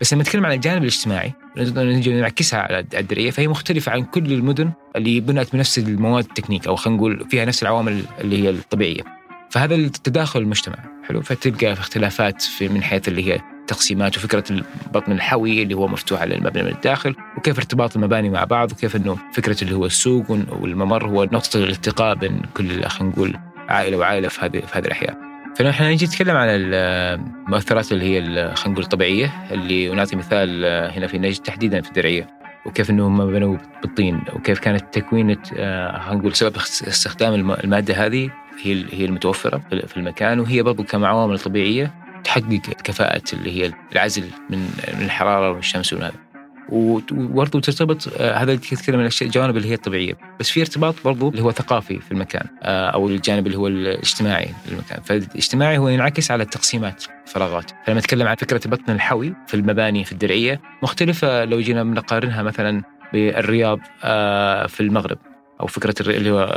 بس 0.00 0.12
لما 0.12 0.22
نتكلم 0.22 0.46
عن 0.46 0.52
الجانب 0.52 0.82
الاجتماعي 0.82 1.32
نجي 1.56 2.20
نعكسها 2.20 2.60
على 2.60 2.84
الدرية 2.94 3.30
فهي 3.30 3.48
مختلفة 3.48 3.92
عن 3.92 4.02
كل 4.04 4.32
المدن 4.32 4.72
اللي 4.96 5.20
بنت 5.20 5.52
بنفس 5.52 5.78
المواد 5.78 6.24
التكنيك 6.24 6.66
أو 6.66 6.76
خلينا 6.76 6.98
نقول 6.98 7.26
فيها 7.30 7.44
نفس 7.44 7.62
العوامل 7.62 8.02
اللي 8.20 8.42
هي 8.42 8.50
الطبيعية. 8.50 9.02
فهذا 9.50 9.74
التداخل 9.74 10.40
المجتمع 10.40 10.76
حلو 11.08 11.22
فتلقى 11.22 11.74
في 11.74 11.80
اختلافات 11.80 12.42
في 12.42 12.68
من 12.68 12.82
حيث 12.82 13.08
اللي 13.08 13.32
هي 13.32 13.40
تقسيمات 13.66 14.16
وفكرة 14.16 14.44
البطن 14.50 15.12
الحوي 15.12 15.62
اللي 15.62 15.74
هو 15.74 15.88
مفتوح 15.88 16.20
على 16.20 16.34
المبنى 16.34 16.62
من 16.62 16.68
الداخل 16.68 17.14
وكيف 17.36 17.58
ارتباط 17.58 17.96
المباني 17.96 18.30
مع 18.30 18.44
بعض 18.44 18.72
وكيف 18.72 18.96
إنه 18.96 19.18
فكرة 19.32 19.64
اللي 19.64 19.74
هو 19.74 19.86
السوق 19.86 20.30
والممر 20.30 21.06
هو 21.06 21.24
نقطة 21.24 21.56
الالتقاء 21.56 22.14
بين 22.14 22.42
كل 22.54 22.84
خلينا 22.84 23.14
نقول 23.14 23.38
عائلة 23.68 23.96
وعائلة 23.96 24.28
في 24.28 24.40
هذه 24.40 24.60
في 24.60 24.78
هذه 24.78 24.84
الاحياء. 24.86 25.27
فنحن 25.58 25.84
نجي 25.84 26.06
نتكلم 26.06 26.36
عن 26.36 26.48
المؤثرات 26.50 27.92
اللي 27.92 28.04
هي 28.04 28.20
خلينا 28.54 28.72
نقول 28.72 28.84
الطبيعية 28.84 29.32
اللي 29.50 29.88
ونعطي 29.90 30.16
مثال 30.16 30.64
آه، 30.64 30.90
هنا 30.90 31.06
في 31.06 31.18
نجد 31.18 31.42
تحديدا 31.42 31.80
في 31.80 31.88
الدرعية 31.88 32.26
وكيف 32.66 32.90
إنه 32.90 33.06
هم 33.06 33.26
بنوا 33.26 33.56
بالطين 33.82 34.20
وكيف 34.34 34.58
كانت 34.58 34.84
تكوينة 34.94 35.36
آه، 35.56 35.98
خلينا 35.98 36.20
نقول 36.20 36.34
سبب 36.36 36.56
استخدام 36.56 37.34
الم- 37.34 37.50
المادة 37.52 37.94
هذه 38.06 38.30
هي 38.62 38.84
هي 38.92 39.04
المتوفرة 39.04 39.60
في- 39.70 39.96
المكان 39.96 40.40
وهي 40.40 40.62
برضو 40.62 40.84
كعوامل 40.84 41.38
طبيعية 41.38 41.94
تحقق 42.24 42.60
كفاءة 42.84 43.22
اللي 43.32 43.50
هي 43.62 43.72
العزل 43.92 44.24
من 44.50 44.68
الحرارة 44.88 45.50
والشمس 45.50 45.92
وهذا 45.92 46.12
وبرضه 46.68 47.60
ترتبط 47.60 48.08
آه، 48.16 48.34
هذا 48.34 48.56
تتكلم 48.56 49.00
عن 49.00 49.10
الأشياء- 49.10 49.22
الجوانب 49.22 49.56
اللي 49.56 49.68
هي 49.68 49.74
الطبيعية. 49.74 50.14
بس 50.40 50.50
في 50.50 50.60
ارتباط 50.60 50.94
برضه 51.04 51.28
اللي 51.28 51.42
هو 51.42 51.50
ثقافي 51.52 51.98
في 52.00 52.12
المكان 52.12 52.46
آه، 52.62 52.88
أو 52.90 53.08
الجانب 53.08 53.46
اللي 53.46 53.58
هو 53.58 53.66
الاجتماعي 53.66 54.48
للمكان 54.70 55.02
فالاجتماعي 55.02 55.78
هو 55.78 55.88
ينعكس 55.88 56.30
على 56.30 56.42
التقسيمات 56.42 57.04
فراغات. 57.26 57.70
فلما 57.86 58.00
نتكلم 58.00 58.26
عن 58.26 58.36
فكرة 58.36 58.60
البطن 58.64 58.92
الحوي 58.92 59.34
في 59.46 59.54
المباني 59.54 60.04
في 60.04 60.12
الدرعية 60.12 60.60
مختلفة 60.82 61.44
لو 61.44 61.60
جينا 61.60 61.82
بنقارنها 61.84 62.42
مثلا 62.42 62.82
بالرياض 63.12 63.78
آه، 64.04 64.66
في 64.66 64.80
المغرب 64.80 65.18
أو 65.60 65.66
فكرة 65.66 65.94
اللي 66.16 66.30
هو 66.30 66.54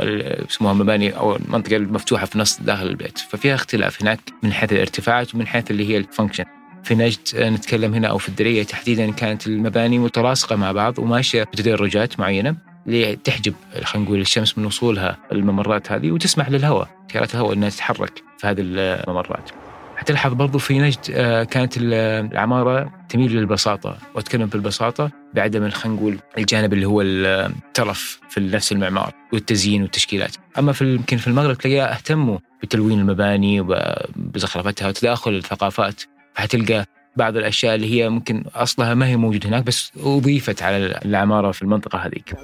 يسموها 0.48 0.72
مباني 0.74 1.16
أو 1.16 1.36
المنطقة 1.36 1.76
المفتوحة 1.76 2.26
في 2.26 2.38
نص 2.38 2.60
داخل 2.60 2.86
البيت. 2.86 3.18
ففيها 3.18 3.54
اختلاف 3.54 4.02
هناك 4.02 4.20
من 4.42 4.52
حيث 4.52 4.72
الارتفاعات 4.72 5.34
ومن 5.34 5.46
حيث 5.46 5.70
اللي 5.70 5.88
هي 5.88 5.96
الفانكشن 5.96 6.44
في 6.84 6.94
نجد 6.94 7.18
آه، 7.36 7.50
نتكلم 7.50 7.94
هنا 7.94 8.08
أو 8.08 8.18
في 8.18 8.28
الدرية 8.28 8.62
تحديدا 8.62 9.10
كانت 9.10 9.46
المباني 9.46 9.98
متلاصقة 9.98 10.56
مع 10.56 10.72
بعض 10.72 10.98
وماشية 10.98 11.42
بتدرجات 11.42 12.20
معينة 12.20 12.56
لتحجب 12.86 13.54
خلينا 13.84 14.06
نقول 14.08 14.20
الشمس 14.20 14.58
من 14.58 14.64
وصولها 14.64 15.18
الممرات 15.32 15.92
هذه 15.92 16.10
وتسمح 16.10 16.48
للهواء 16.50 16.88
تيارات 17.08 17.34
الهواء 17.34 17.52
إنها 17.52 17.68
تتحرك 17.68 18.22
في 18.38 18.46
هذه 18.46 18.60
الممرات. 18.60 19.50
حتلاحظ 19.96 20.32
برضو 20.32 20.58
في 20.58 20.78
نجد 20.78 20.98
آه، 21.10 21.44
كانت 21.44 21.76
ال- 21.76 21.94
العمارة 22.32 22.92
تميل 23.08 23.32
للبساطة 23.36 23.96
واتكلم 24.14 24.46
بالبساطة 24.46 25.10
بعدم 25.34 25.70
خلينا 25.70 25.96
نقول 26.00 26.18
الجانب 26.38 26.72
اللي 26.72 26.86
هو 26.86 27.00
الترف 27.02 28.20
في 28.30 28.40
نفس 28.40 28.72
المعمار 28.72 29.12
والتزيين 29.32 29.82
والتشكيلات، 29.82 30.36
أما 30.58 30.72
في 30.72 30.94
يمكن 30.94 31.16
في 31.16 31.26
المغرب 31.26 31.58
تلاقيها 31.58 31.92
اهتموا 31.92 32.38
بتلوين 32.62 32.98
المباني 33.00 33.60
وبزخرفتها 33.60 34.88
وتداخل 34.88 35.30
الثقافات 35.34 36.02
فحتلقى 36.42 36.86
بعض 37.16 37.36
الأشياء 37.36 37.74
اللي 37.74 37.90
هي 37.94 38.08
ممكن 38.08 38.44
أصلها 38.54 38.94
ما 38.94 39.06
هي 39.06 39.16
موجودة 39.16 39.48
هناك 39.48 39.62
بس 39.62 39.92
أضيفت 40.00 40.62
على 40.62 41.00
العماره 41.04 41.52
في 41.52 41.62
المنطقة 41.62 41.98
هذيك. 41.98 42.34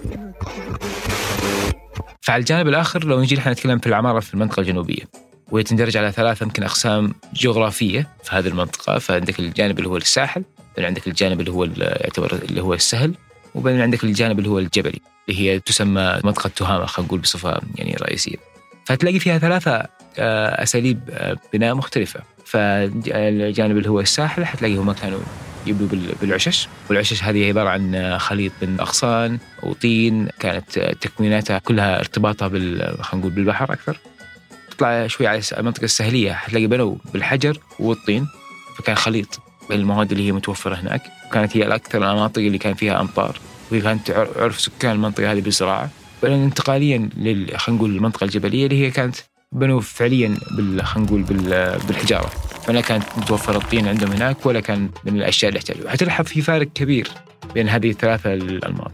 فعلى 2.20 2.40
الجانب 2.40 2.68
الآخر 2.68 3.04
لو 3.04 3.20
نجي 3.20 3.36
نحن 3.36 3.50
نتكلم 3.50 3.78
في 3.78 3.86
العمارة 3.86 4.20
في 4.20 4.34
المنطقة 4.34 4.60
الجنوبية 4.60 5.02
وهي 5.50 5.62
تندرج 5.62 5.96
على 5.96 6.12
ثلاثة 6.12 6.44
يمكن 6.44 6.62
أقسام 6.62 7.14
جغرافية 7.34 8.08
في 8.24 8.36
هذه 8.36 8.48
المنطقة 8.48 8.98
فعندك 8.98 9.38
الجانب 9.38 9.78
اللي 9.78 9.88
هو 9.88 9.96
الساحل 9.96 10.44
بعدين 10.68 10.84
عندك 10.84 11.06
الجانب 11.06 11.40
اللي 11.40 11.50
هو 11.50 11.64
يعتبر 11.64 12.32
اللي 12.32 12.62
هو 12.62 12.74
السهل 12.74 13.14
وبعدين 13.54 13.80
عندك 13.80 14.04
الجانب 14.04 14.38
اللي 14.38 14.50
هو 14.50 14.58
الجبلي 14.58 15.00
اللي 15.28 15.40
هي 15.40 15.60
تسمى 15.60 16.20
منطقة 16.24 16.50
تهامة 16.56 16.86
خلينا 16.86 17.08
نقول 17.08 17.20
بصفة 17.20 17.60
يعني 17.76 17.96
رئيسية 18.02 18.36
فتلاقي 18.88 19.18
فيها 19.18 19.38
ثلاثة 19.38 19.70
آه، 20.18 20.62
أساليب 20.62 21.00
آه، 21.10 21.36
بناء 21.52 21.74
مختلفة. 21.74 22.20
فالجانب 22.44 23.76
اللي 23.78 23.88
هو 23.90 24.00
الساحل 24.00 24.44
حتلاقي 24.44 24.76
هم 24.76 24.92
كانوا 24.92 25.18
يبدوا 25.66 25.86
بال- 25.88 26.14
بالعشش. 26.20 26.68
والعشش 26.90 27.22
هذه 27.24 27.48
عبارة 27.48 27.68
عن 27.68 28.18
خليط 28.18 28.52
من 28.62 28.80
أغصان 28.80 29.38
وطين 29.62 30.28
كانت 30.40 30.78
تكويناتها 30.78 31.58
كلها 31.58 31.98
ارتباطها 31.98 32.48
بال 32.48 32.78
خلينا 33.04 33.26
نقول 33.26 33.30
بالبحر 33.30 33.72
أكثر. 33.72 33.98
تطلع 34.70 35.06
شوي 35.06 35.26
على 35.26 35.40
المنطقة 35.58 35.84
الساحلية 35.84 36.32
حتلاقي 36.32 36.66
بنوا 36.66 36.96
بالحجر 37.12 37.58
والطين 37.78 38.26
فكان 38.78 38.96
خليط 38.96 39.40
بين 39.68 39.80
المواد 39.80 40.12
اللي 40.12 40.26
هي 40.26 40.32
متوفرة 40.32 40.74
هناك. 40.74 41.02
كانت 41.32 41.56
هي 41.56 41.66
الأكثر 41.66 41.98
المناطق 42.10 42.38
اللي 42.42 42.58
كان 42.58 42.74
فيها 42.74 43.00
أمطار. 43.00 43.38
وهي 43.70 43.80
كانت 43.80 44.10
عر- 44.10 44.32
عرف 44.36 44.60
سكان 44.60 44.92
المنطقة 44.92 45.32
هذه 45.32 45.40
بالزراعة 45.40 45.90
انتقاليا 46.24 47.08
خلينا 47.56 47.78
نقول 47.78 47.96
المنطقة 47.96 48.24
الجبلية 48.24 48.66
اللي 48.66 48.86
هي 48.86 48.90
كانت 48.90 49.16
بنوا 49.52 49.80
فعليا 49.80 50.34
خلينا 50.82 51.06
نقول 51.06 51.22
بال- 51.22 51.78
بالحجارة. 51.88 52.30
فلا 52.66 52.80
كانت 52.80 53.04
متوفرة 53.16 53.56
الطين 53.56 53.88
عندهم 53.88 54.12
هناك 54.12 54.46
ولا 54.46 54.60
كان 54.60 54.90
من 55.04 55.16
الأشياء 55.16 55.48
اللي 55.48 55.58
يحتاجوها 55.58 55.90
حتلاحظ 55.90 56.24
في 56.24 56.42
فارق 56.42 56.68
كبير 56.74 57.08
بين 57.54 57.68
هذه 57.68 57.90
الثلاثة 57.90 58.34
الأنماط. 58.34 58.92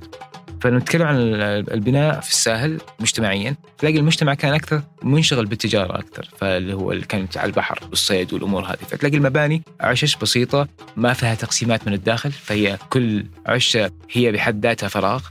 فنتكلم 0.61 1.02
عن 1.07 1.16
ال- 1.16 1.73
البناء 1.73 2.21
في 2.21 2.31
الساحل 2.31 2.78
مجتمعيا. 3.00 3.57
تلاقي 3.78 3.99
المجتمع 3.99 4.35
كان 4.35 4.54
أكثر 4.54 4.83
منشغل 5.02 5.47
بالتجارة 5.47 5.99
أكثر 5.99 6.28
فاللي 6.38 6.75
هو 6.75 6.93
اللي 6.93 7.04
كانت 7.07 7.37
على 7.37 7.47
البحر 7.47 7.78
والصيد 7.90 8.33
والأمور 8.33 8.64
هذه. 8.64 8.78
فتلاقي 8.88 9.16
المباني 9.16 9.62
عشش 9.81 10.16
بسيطة 10.16 10.69
ما 10.97 11.12
فيها 11.12 11.35
تقسيمات 11.35 11.87
من 11.88 11.95
الداخل 11.95 12.33
فهي 12.33 12.78
كل 12.90 13.26
عشة 13.47 13.90
هي 14.12 14.33
بحد 14.33 14.66
ذاتها 14.66 14.88
فراغ. 14.88 15.23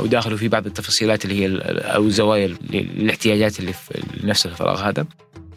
وداخله 0.00 0.36
في 0.36 0.48
بعض 0.48 0.66
التفصيلات 0.66 1.24
اللي 1.24 1.42
هي 1.42 1.58
أو 1.80 2.02
الزوايا 2.04 2.46
الاحتياجات 2.74 3.60
اللي 3.60 3.72
في 3.72 4.02
نفس 4.24 4.46
الفراغ 4.46 4.88
هذا. 4.88 5.06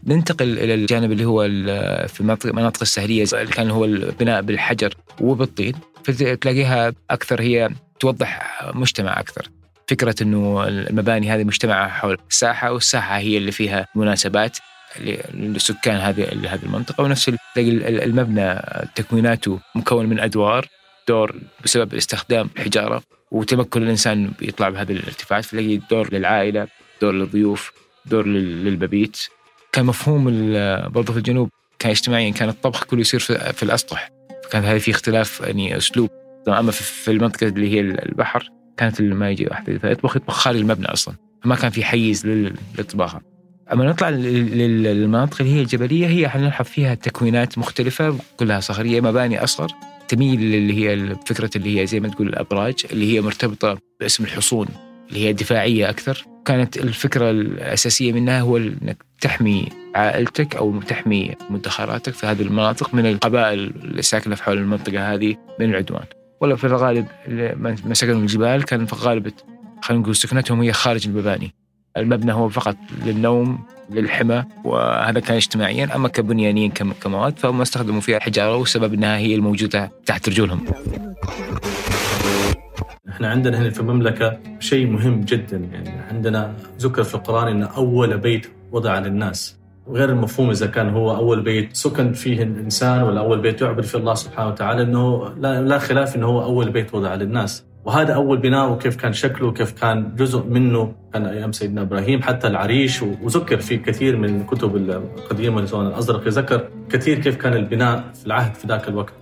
ننتقل 0.03 0.59
إلى 0.59 0.73
الجانب 0.73 1.11
اللي 1.11 1.25
هو 1.25 1.43
في 2.07 2.45
المناطق 2.45 2.81
الساحليه 2.81 3.25
اللي 3.33 3.51
كان 3.53 3.69
هو 3.71 3.85
البناء 3.85 4.41
بالحجر 4.41 4.93
وبالطين. 5.21 5.73
فتلاقيها 6.03 6.93
أكثر 7.09 7.41
هي 7.41 7.69
توضح 7.99 8.59
مجتمع 8.73 9.19
أكثر. 9.19 9.49
فكرة 9.87 10.15
إنه 10.21 10.67
المباني 10.67 11.31
هذه 11.31 11.43
مجتمعة 11.43 11.87
حول 11.89 12.17
الساحة 12.29 12.71
والساحة 12.71 13.17
هي 13.17 13.37
اللي 13.37 13.51
فيها 13.51 13.87
مناسبات 13.95 14.57
لسكان 15.33 15.95
هذه 15.95 16.27
هذه 16.47 16.63
المنطقة. 16.63 17.03
ونفس 17.03 17.25
تلاقي 17.25 17.69
ال- 17.69 18.03
المبنى 18.03 18.61
تكويناته 18.95 19.59
مكون 19.75 20.05
من 20.05 20.19
أدوار 20.19 20.67
دور 21.07 21.35
بسبب 21.63 21.93
استخدام 21.93 22.49
الحجارة. 22.57 23.03
وتمكن 23.31 23.83
الإنسان 23.83 24.31
يطلع 24.41 24.69
بهذه 24.69 24.91
الارتفاعات 24.91 25.45
تلاقي 25.45 25.77
دور 25.77 26.13
للعائلة 26.13 26.67
دور 27.01 27.13
للضيوف 27.13 27.71
دور 28.05 28.25
لل- 28.27 28.65
للمبيت 28.65 29.17
كان 29.71 29.85
مفهوم 29.85 30.23
برضه 30.89 31.13
في 31.13 31.19
الجنوب 31.19 31.49
كان 31.79 31.91
اجتماعيا 31.91 32.31
كان 32.31 32.49
الطبخ 32.49 32.83
كله 32.83 32.99
يصير 33.01 33.19
في, 33.19 33.63
الأسطح. 33.63 34.09
كان 34.51 34.63
هذه 34.63 34.77
في 34.79 34.91
اختلاف 34.91 35.39
يعني 35.41 35.77
أسلوب. 35.77 36.09
أما 36.47 36.71
في- 36.71 37.11
المنطقة 37.11 37.47
اللي 37.47 37.73
هي 37.73 37.79
البحر 37.79 38.49
كانت 38.77 39.01
لما 39.01 39.29
يجي 39.29 39.45
واحد 39.47 39.69
يطبخ 39.83 40.15
يطبخ 40.15 40.33
خارج 40.33 40.57
المبنى 40.57 40.85
أصلا. 40.85 41.15
ما 41.45 41.55
كان 41.55 41.71
في 41.71 41.83
حيز 41.83 42.25
لل- 42.27 42.55
للطباخه 42.77 43.21
أما 43.73 43.85
نطلع 43.85 44.09
لل- 44.09 44.57
لل- 44.57 44.83
للمناطق 44.83 45.41
اللي 45.41 45.53
هي 45.53 45.61
الجبلية 45.61 46.07
هي 46.07 46.29
حنلحظ 46.29 46.65
فيها 46.65 46.95
تكوينات 46.95 47.57
مختلفة 47.57 48.17
كلها 48.37 48.59
صخرية 48.59 49.01
مباني 49.01 49.43
أصغر. 49.43 49.67
تميل 50.07 50.39
اللي 50.39 50.73
هي 50.73 51.15
فكره 51.25 51.49
اللي 51.55 51.81
هي 51.81 51.87
زي 51.87 51.99
ما 51.99 52.07
تقول 52.07 52.27
الأبراج 52.27 52.85
اللي 52.91 53.13
هي 53.13 53.21
مرتبطة 53.21 53.77
باسم 53.99 54.23
الحصون 54.23 54.67
اللي 55.09 55.25
هي 55.25 55.33
دفاعية 55.33 55.89
أكثر. 55.89 56.25
كانت 56.45 56.77
الفكرة 56.77 57.31
الأساسية 57.31 58.13
منها 58.13 58.41
هو 58.41 58.57
إنك 58.57 58.97
تحمي 59.21 59.69
عائلتك 59.95 60.55
أو 60.55 60.81
تحمي 60.81 61.35
مدخراتك 61.49 62.13
في 62.13 62.25
هذه 62.25 62.41
المناطق 62.41 62.93
من 62.93 63.05
القبائل 63.05 63.71
الساكنه 63.83 64.35
في 64.35 64.43
حول 64.43 64.57
المنطقة 64.57 65.13
هذه 65.13 65.35
من 65.59 65.69
العدوان. 65.69 66.05
ولا 66.41 66.55
في 66.55 66.63
الغالب 66.63 67.07
ما 67.85 67.93
سكنوا 67.93 68.21
الجبال 68.21 68.63
كان 68.63 68.85
في 68.85 68.93
الغالب 68.93 69.33
خلينا 69.81 70.03
نقول 70.03 70.15
سكنتهم 70.15 70.61
هي 70.61 70.73
خارج 70.73 71.07
المباني. 71.07 71.53
المبنى 71.97 72.33
هو 72.33 72.49
فقط 72.49 72.75
للنوم 73.05 73.59
للحمى 73.89 74.43
وهذا 74.63 75.19
كان 75.19 75.35
اجتماعيا. 75.35 75.95
أما 75.95 76.07
كبنيانيا 76.07 76.69
كم- 76.69 76.91
كمواد 77.03 77.39
فهم 77.39 77.61
استخدموا 77.61 78.01
فيها 78.01 78.19
حجارة 78.19 78.55
والسبب 78.55 78.93
إنها 78.93 79.17
هي 79.17 79.35
الموجودة 79.35 79.91
تحت 80.05 80.29
رجولهم. 80.29 80.65
إحنا 83.09 83.27
عندنا 83.29 83.61
هنا 83.61 83.69
في 83.69 83.79
المملكة 83.79 84.37
شيء 84.59 84.87
مهم 84.87 85.21
جدا. 85.21 85.57
يعني 85.57 85.89
عندنا 85.89 86.53
ذكر 86.79 87.03
في 87.03 87.15
القرآن 87.15 87.47
أن 87.47 87.63
أول 87.63 88.17
بيت 88.17 88.47
وضع 88.71 88.99
للناس. 88.99 89.57
غير 89.89 90.09
المفهوم 90.09 90.49
إذا 90.49 90.65
كان 90.67 90.89
هو 90.89 91.15
أول 91.15 91.41
بيت 91.41 91.75
سكن 91.75 92.13
فيه 92.13 92.43
الإنسان 92.43 93.03
ولا 93.03 93.19
أول 93.19 93.41
بيت 93.41 93.61
يعبد 93.61 93.83
فيه 93.83 93.97
الله 93.97 94.13
سبحانه 94.13 94.49
وتعالى 94.49 94.81
أنه 94.81 95.29
لا, 95.39 95.61
لا 95.61 95.79
خلاف 95.79 96.15
أنه 96.15 96.25
هو 96.27 96.43
أول 96.43 96.69
بيت 96.69 96.93
وضع 96.93 97.15
للناس. 97.15 97.65
وهذا 97.87 98.13
أول 98.13 98.37
بناء 98.37 98.71
وكيف 98.71 98.95
كان 98.95 99.13
شكله 99.13 99.47
وكيف 99.47 99.71
كان 99.71 100.15
جزء 100.15 100.43
منه 100.43 100.93
كان 101.13 101.25
أيام 101.25 101.51
سيدنا 101.51 101.81
إبراهيم 101.81 102.21
حتى 102.21 102.47
العريش 102.47 103.01
وذكر 103.01 103.57
في 103.57 103.77
كثير 103.77 104.17
من 104.17 104.41
الكتب 104.41 104.75
القديمة 104.75 105.65
سواء 105.65 105.87
الأزرق. 105.87 106.27
ذكر 106.27 106.67
كثير 106.89 107.19
كيف 107.19 107.35
كان 107.35 107.53
البناء 107.53 108.03
في 108.13 108.25
العهد 108.25 108.55
في 108.55 108.67
ذاك 108.67 108.87
الوقت. 108.87 109.13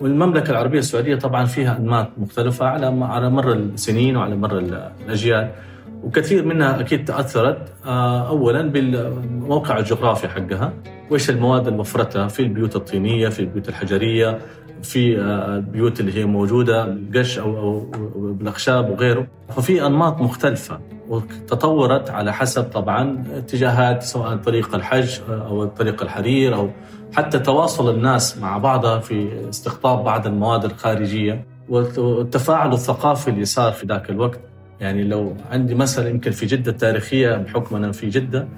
والمملكة 0.00 0.50
العربية 0.50 0.78
السعودية 0.78 1.16
طبعا 1.16 1.44
فيها 1.44 1.76
أنماط 1.76 2.08
مختلفة 2.18 2.66
على 2.66 2.86
على 3.04 3.30
مر 3.30 3.52
السنين 3.52 4.16
وعلى 4.16 4.36
مر 4.36 4.58
الأجيال. 4.58 5.50
وكثير 6.02 6.44
منها 6.44 6.80
أكيد 6.80 7.04
تأثرت 7.04 7.72
آه، 7.86 8.28
أولا 8.28 8.62
بالموقع 8.62 9.78
الجغرافي 9.78 10.28
حقها. 10.28 10.72
وإيش 11.10 11.30
المواد 11.30 11.68
المفرطة 11.68 12.26
في 12.26 12.40
البيوت 12.40 12.76
الطينية 12.76 13.28
في 13.28 13.40
البيوت 13.40 13.68
الحجرية 13.68 14.38
في 14.82 15.20
آه، 15.20 15.56
البيوت 15.56 16.00
اللي 16.00 16.14
هي 16.20 16.24
موجودة 16.24 16.84
بالقش 16.84 17.38
أو, 17.38 17.56
أو 17.58 17.80
بالأخشاب 18.32 18.90
وغيره. 18.90 19.26
ففي 19.48 19.86
أنماط 19.86 20.20
مختلفة 20.20 20.80
وتطورت 21.08 22.10
على 22.10 22.32
حسب 22.32 22.62
طبعا 22.62 23.24
اتجاهات 23.34 24.02
سواء 24.02 24.36
طريق 24.36 24.74
الحج 24.74 25.18
أو 25.30 25.64
طريق 25.64 26.02
الحرير 26.02 26.54
أو 26.54 26.70
حتى 27.12 27.38
تواصل 27.38 27.94
الناس 27.94 28.38
مع 28.38 28.58
بعضها 28.58 28.98
في 28.98 29.28
استقطاب 29.48 30.04
بعض 30.04 30.26
المواد 30.26 30.64
الخارجية 30.64 31.44
والتفاعل 31.68 32.72
الثقافي 32.72 33.30
اللي 33.30 33.44
صار 33.44 33.72
في 33.72 33.86
ذاك 33.86 34.10
الوقت. 34.10 34.40
يعني 34.80 35.04
لو 35.04 35.36
عندي 35.50 35.74
مثل 35.74 36.06
يمكن 36.06 36.30
في 36.30 36.46
جدة 36.46 36.70
التاريخية 36.70 37.36
بحكم 37.36 37.76
أنا 37.76 37.92
في 37.92 38.08
جدة 38.08 38.48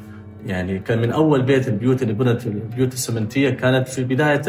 يعني 0.47 0.79
كان 0.79 1.01
من 1.01 1.11
أول 1.13 1.43
بيت 1.43 1.69
البيوت 1.69 2.03
اللي 2.03 2.15
بنت 2.15 2.47
البيوت 2.47 2.93
السمنتية 2.93 3.51
كانت 3.51 3.89
في 3.89 4.05
بداية 4.05 4.43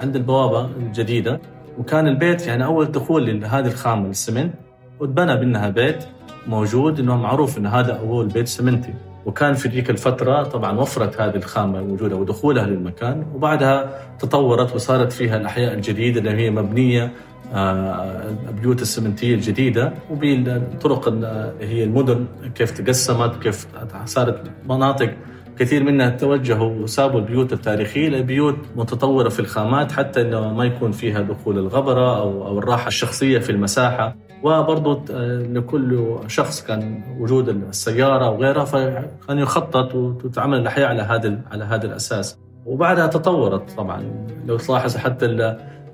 عند 0.00 0.16
البوابة 0.16 0.70
الجديدة. 0.76 1.40
وكان 1.78 2.06
البيت 2.06 2.46
يعني 2.46 2.64
أول 2.64 2.92
دخول 2.92 3.40
لهذه 3.40 3.66
الخامة 3.66 4.08
السمنت 4.10 4.54
وتبنى 5.00 5.36
منها 5.36 5.68
بيت 5.68 6.04
موجود 6.46 7.00
إنه 7.00 7.16
معروف 7.16 7.58
إن 7.58 7.66
هذا 7.66 7.92
اول 7.98 8.26
بيت 8.28 8.48
سمنتي 8.48 8.94
وكان 9.26 9.54
في 9.54 9.68
ذيك 9.68 9.90
الفترة 9.90 10.42
طبعا 10.42 10.78
وفرت 10.78 11.20
هذه 11.20 11.36
الخامة 11.36 11.78
الموجودة 11.78 12.16
ودخولها 12.16 12.66
للمكان. 12.66 13.26
وبعدها 13.34 13.90
تطورت 14.18 14.74
وصارت 14.74 15.12
فيها 15.12 15.36
الأحياء 15.36 15.74
الجديدة 15.74 16.20
اللي 16.20 16.42
هي 16.42 16.50
مبنية 16.50 17.12
البيوت 17.52 18.82
السمنتية 18.82 19.34
الجديدة 19.34 19.92
وبالطرق 20.10 21.08
اللي 21.08 21.54
هي 21.60 21.84
المدن 21.84 22.26
كيف 22.54 22.70
تقسمت 22.70 23.42
كيف 23.42 23.66
صارت 24.04 24.50
مناطق. 24.68 25.10
كثير 25.58 25.84
منها 25.84 26.08
توجهوا 26.08 26.82
وسابوا 26.82 27.20
البيوت 27.20 27.52
التاريخية 27.52 28.08
لبيوت 28.08 28.56
متطورة 28.76 29.28
في 29.28 29.40
الخامات 29.40 29.92
حتى 29.92 30.20
إنه 30.20 30.52
ما 30.54 30.64
يكون 30.64 30.92
فيها 30.92 31.20
دخول 31.20 31.58
الغبرة 31.58 32.18
أو 32.18 32.46
أو 32.46 32.58
الراحة 32.58 32.88
الشخصية 32.88 33.38
في 33.38 33.50
المساحة. 33.50 34.16
وبرضه 34.42 35.02
لكل 35.38 36.16
شخص 36.26 36.62
كان 36.64 37.02
وجود 37.18 37.48
السيارة 37.48 38.30
وغيرها 38.30 38.64
فكان 38.64 39.38
يخطط 39.38 39.94
وتتعمل 39.94 40.58
الأحياء 40.58 40.88
على 40.88 41.02
هذا 41.02 41.40
على 41.50 41.64
هذا 41.64 41.86
الأساس. 41.86 42.38
وبعدها 42.66 43.06
تطورت 43.06 43.70
طبعا. 43.70 44.26
لو 44.46 44.56
تلاحظ 44.56 44.96
حتى 44.96 45.26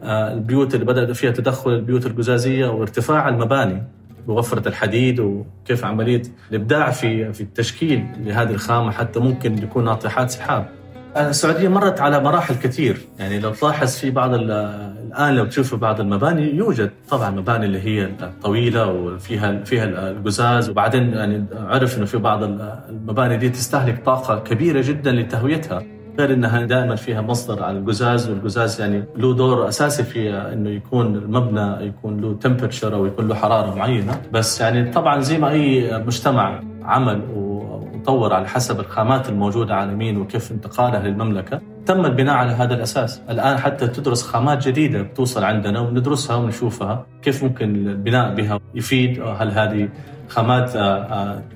البيوت 0.02 0.74
اللي 0.74 0.84
بدأ 0.86 1.12
فيها 1.12 1.30
تدخل 1.30 1.70
البيوت 1.70 2.06
القزازية 2.06 2.66
وارتفاع 2.66 3.28
المباني 3.28 3.82
بوفرة 4.26 4.68
الحديد 4.68 5.20
وكيف 5.20 5.84
عملية 5.84 6.22
الإبداع 6.50 6.90
في 6.90 7.32
في 7.32 7.40
التشكيل 7.40 8.06
لهذه 8.24 8.50
الخامة 8.50 8.90
حتى 8.90 9.20
ممكن 9.20 9.58
يكون 9.58 9.84
ناطحات 9.84 10.30
سحاب. 10.30 10.68
السعودية 11.16 11.68
مرت 11.68 12.00
على 12.00 12.20
مراحل 12.20 12.54
كثير. 12.54 12.98
يعني 13.18 13.40
لو 13.40 13.50
تلاحظ 13.50 13.96
في 13.96 14.10
بعض 14.10 14.34
الآن 14.34 15.34
لو 15.34 15.44
تشوف 15.44 15.74
بعض 15.74 16.00
المباني 16.00 16.54
يوجد 16.54 16.90
طبعا 17.10 17.30
مباني 17.30 17.66
اللي 17.66 17.80
هي 17.80 18.04
الطويلة 18.04 18.86
وفيها 18.86 19.64
فيها 19.64 19.84
القزاز 19.84 20.70
وبعدين 20.70 21.12
يعني 21.12 21.44
عرف 21.56 21.98
إنه 21.98 22.06
في 22.06 22.18
بعض 22.18 22.42
المباني 22.42 23.36
دي 23.36 23.48
تستهلك 23.50 24.04
طاقة 24.04 24.38
كبيرة 24.38 24.82
جدا 24.82 25.12
لتهويتها. 25.12 25.82
غير 26.18 26.32
إنها 26.34 26.66
دائما 26.66 26.96
فيها 26.96 27.20
مصدر 27.20 27.62
على 27.62 27.78
القزاز 27.78 28.30
والقزاز 28.30 28.80
يعني 28.80 29.04
له 29.16 29.34
دور 29.34 29.68
أساسي 29.68 30.04
في 30.04 30.30
إنه 30.34 30.70
يكون 30.70 31.16
المبنى 31.16 31.86
يكون 31.86 32.20
له 32.20 32.34
تمبرتشر 32.34 32.94
أو 32.94 33.06
يكون 33.06 33.28
له 33.28 33.34
حرارة 33.34 33.74
معينة. 33.74 34.20
بس 34.32 34.60
يعني 34.60 34.90
طبعا 34.90 35.20
زي 35.20 35.38
ما 35.38 35.50
أي 35.50 35.90
مجتمع 36.06 36.60
عمل 36.82 37.20
وطور 37.36 38.32
على 38.34 38.48
حسب 38.48 38.80
الخامات 38.80 39.28
الموجودة 39.28 39.74
عالميا 39.74 40.18
وكيف 40.18 40.52
انتقالها 40.52 41.00
للمملكة 41.00 41.60
تم 41.88 42.04
البناء 42.04 42.34
على 42.34 42.52
هذا 42.52 42.74
الأساس. 42.74 43.20
الآن 43.30 43.58
حتى 43.58 43.88
تدرس 43.88 44.22
خامات 44.22 44.68
جديدة 44.68 45.02
بتوصل 45.02 45.44
عندنا 45.44 45.80
وندرسها 45.80 46.36
ونشوفها 46.36 47.06
كيف 47.22 47.44
ممكن 47.44 47.74
البناء 47.74 48.34
بها 48.34 48.60
يفيد 48.74 49.20
هل 49.20 49.50
هذه 49.50 49.88
خامات 50.28 50.76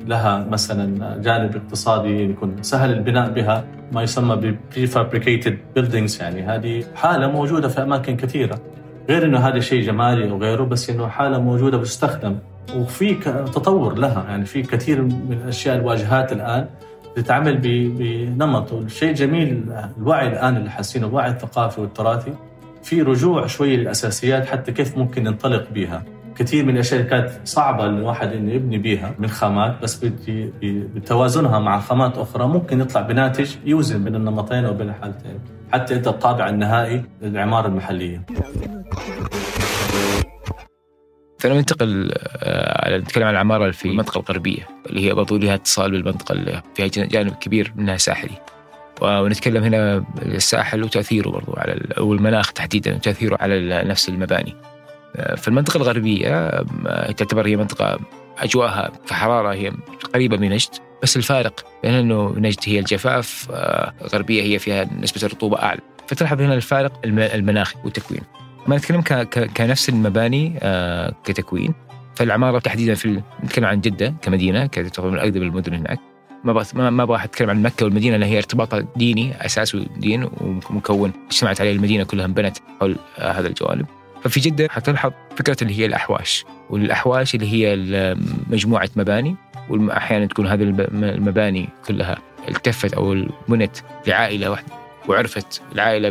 لها 0.07 0.47
مثلا 0.51 1.16
جانب 1.21 1.57
اقتصادي 1.57 2.31
يكون 2.31 2.62
سهل 2.62 2.92
البناء 2.92 3.31
بها 3.31 3.64
ما 3.92 4.03
يسمى 4.03 4.37
ب 4.37 4.57
prefabricated 4.75 5.79
buildings 5.79 6.21
يعني 6.21 6.42
هذه 6.42 6.85
حالة 6.95 7.27
موجودة 7.31 7.68
في 7.68 7.83
أماكن 7.83 8.16
كثيرة. 8.16 8.59
غير 9.09 9.25
إنه 9.25 9.38
هذا 9.38 9.61
شيء 9.61 9.83
جمالي 9.87 10.31
أو 10.31 10.38
غيره 10.38 10.64
بس 10.64 10.90
إنه 10.90 11.07
حالة 11.09 11.38
موجودة 11.38 11.77
بتستخدم. 11.77 12.38
وفي 12.77 13.14
تطور 13.55 13.99
لها 13.99 14.25
يعني 14.29 14.45
في 14.45 14.62
كثير 14.62 15.03
من 15.03 15.38
الأشياء 15.42 15.77
الواجهات 15.77 16.33
الآن 16.33 16.66
تتعمل 17.16 17.59
بنمط 17.62 18.72
والشيء 18.72 19.14
جميل 19.14 19.64
الوعي 19.98 20.29
الآن 20.29 20.57
اللي 20.57 20.70
حاسينه 20.70 21.07
الوعي 21.07 21.31
الثقافي 21.31 21.81
والتراثي 21.81 22.35
في 22.83 23.03
رجوع 23.03 23.46
شوي 23.46 23.77
للأساسيات 23.77 24.46
حتى 24.46 24.72
كيف 24.72 24.98
ممكن 24.98 25.25
ننطلق 25.25 25.66
بها 25.75 26.05
كثير 26.37 26.64
من 26.64 26.75
الأشياء 26.75 27.03
كانت 27.03 27.31
صعبة 27.44 27.87
الواحد 27.87 28.33
إنه 28.33 28.53
يبني 28.53 28.79
بها 28.79 29.14
من 29.18 29.29
خامات 29.29 29.83
بس 29.83 30.05
بتوازنها 30.62 31.59
مع 31.59 31.81
خامات 31.81 32.18
أخرى 32.18 32.46
ممكن 32.46 32.81
يطلع 32.81 33.01
بناتج 33.01 33.51
يوزن 33.64 34.05
بين 34.05 34.14
النمطين 34.14 34.64
أو 34.64 34.75
بين 34.75 34.88
الحالتين 34.88 35.38
حتى 35.72 35.94
انت 35.94 36.09
الطابع 36.09 36.48
النهائي 36.48 37.05
للعمارة 37.22 37.66
المحلية. 37.66 38.22
فلما 41.42 41.57
ننتقل 41.57 42.14
على 42.83 42.98
نتكلم 42.98 43.24
عن 43.24 43.33
العمارة 43.33 43.70
في 43.70 43.85
المنطقة 43.85 44.18
الغربية 44.18 44.68
اللي 44.87 45.07
هي 45.07 45.14
برضو 45.14 45.37
لها 45.37 45.55
اتصال 45.55 45.90
بالمنطقة 45.90 46.33
اللي 46.33 46.62
فيها 46.74 46.87
جانب 46.87 47.35
كبير 47.35 47.72
منها 47.76 47.96
ساحلي. 47.96 48.31
ونتكلم 49.00 49.64
هنا 49.64 50.05
الساحل 50.22 50.85
وتأثيره 50.85 51.28
برضو 51.28 51.52
على 51.57 51.81
أو 51.98 52.12
المناخ 52.12 52.52
تحديدا 52.52 52.94
وتأثيره 52.94 53.38
على 53.40 53.83
نفس 53.85 54.09
المباني. 54.09 54.57
في 55.37 55.48
المنطقة 55.48 55.76
الغربية 55.76 56.64
تعتبر 57.16 57.46
هي 57.46 57.57
منطقة 57.57 57.98
أجواءها 58.38 58.92
كحرارة 59.09 59.52
هي 59.52 59.72
قريبة 60.14 60.37
من 60.37 60.50
نجد 60.50 60.70
بس 61.02 61.16
الفارق 61.16 61.64
بين 61.83 61.94
أنه 61.94 62.35
نجد 62.37 62.61
هي 62.64 62.78
الجفاف 62.78 63.50
غربية 64.14 64.42
هي 64.42 64.59
فيها 64.59 64.85
نسبة 64.85 65.26
الرطوبة 65.26 65.62
أعلى 65.62 65.81
فتلاحظ 66.07 66.40
هنا 66.40 66.55
الفارق 66.55 67.00
المناخي 67.05 67.76
والتكوين 67.85 68.22
ما 68.66 68.77
نتكلم 68.77 69.03
كنفس 69.57 69.88
المباني 69.88 70.59
كتكوين. 71.25 71.75
فالعمارة 72.14 72.59
تحديدا 72.59 72.94
في 72.94 73.22
نتكلم 73.44 73.64
عن 73.64 73.81
جدة 73.81 74.14
كمدينة 74.22 74.66
تعتبر 74.66 75.11
من 75.11 75.18
أقدم 75.18 75.42
المدن 75.42 75.75
هناك. 75.75 75.98
ما 76.44 76.64
ما 76.72 77.03
أبغى 77.03 77.25
أتكلم 77.25 77.51
عن 77.51 77.62
مكة 77.62 77.85
والمدينة 77.85 78.16
لأن 78.16 78.29
هي 78.29 78.38
ارتباطها 78.38 78.85
ديني 78.96 79.46
اساسه 79.46 79.87
دين 79.96 80.29
ومكون 80.70 81.12
اجتمعت 81.31 81.61
عليه 81.61 81.72
المدينة 81.72 82.05
كلها 82.05 82.27
انبنت 82.27 82.57
حول 82.81 82.96
هذا 83.18 83.48
الجوانب. 83.48 83.87
ففي 84.22 84.40
جدة 84.40 84.68
حتلحظ 84.70 85.12
فكرة 85.37 85.57
اللي 85.62 85.79
هي 85.79 85.87
الأحواش 85.87 86.44
والأحواش 86.70 87.35
اللي 87.35 87.53
هي 87.53 87.77
مجموعة 88.51 88.90
مباني 88.96 89.37
وأحيانا 89.68 90.27
تكون 90.27 90.46
هذه 90.46 90.62
المباني 90.62 91.68
كلها 91.87 92.18
التفت 92.48 92.94
أو 92.94 93.27
بنت 93.48 93.77
لعائلة 94.07 94.51
واحدة. 94.51 94.82
وعرفت 95.09 95.62
العائلة 95.73 96.11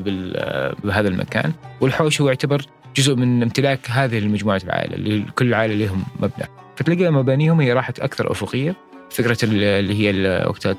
بهذا 0.84 1.08
المكان. 1.08 1.54
والحوش 1.82 2.22
هو 2.22 2.28
يعتبر 2.28 2.66
جزء 2.96 3.16
من 3.16 3.44
امتلاك 3.44 3.80
هذه 3.90 4.18
المجموعة 4.18 4.62
العائلة 4.64 4.96
اللي 4.96 5.26
كل 5.36 5.54
عائلة 5.54 5.86
لهم 5.86 6.04
مبنى. 6.20 6.48
فتلاقي 6.76 7.12
مبانيهم 7.12 7.62
هي 7.62 7.74
راحت 7.74 8.00
أكثر 8.00 8.32
أفقية. 8.32 8.76
فكرة 9.12 9.38
اللي 9.44 9.94
هي 9.94 10.44
وقتها 10.48 10.74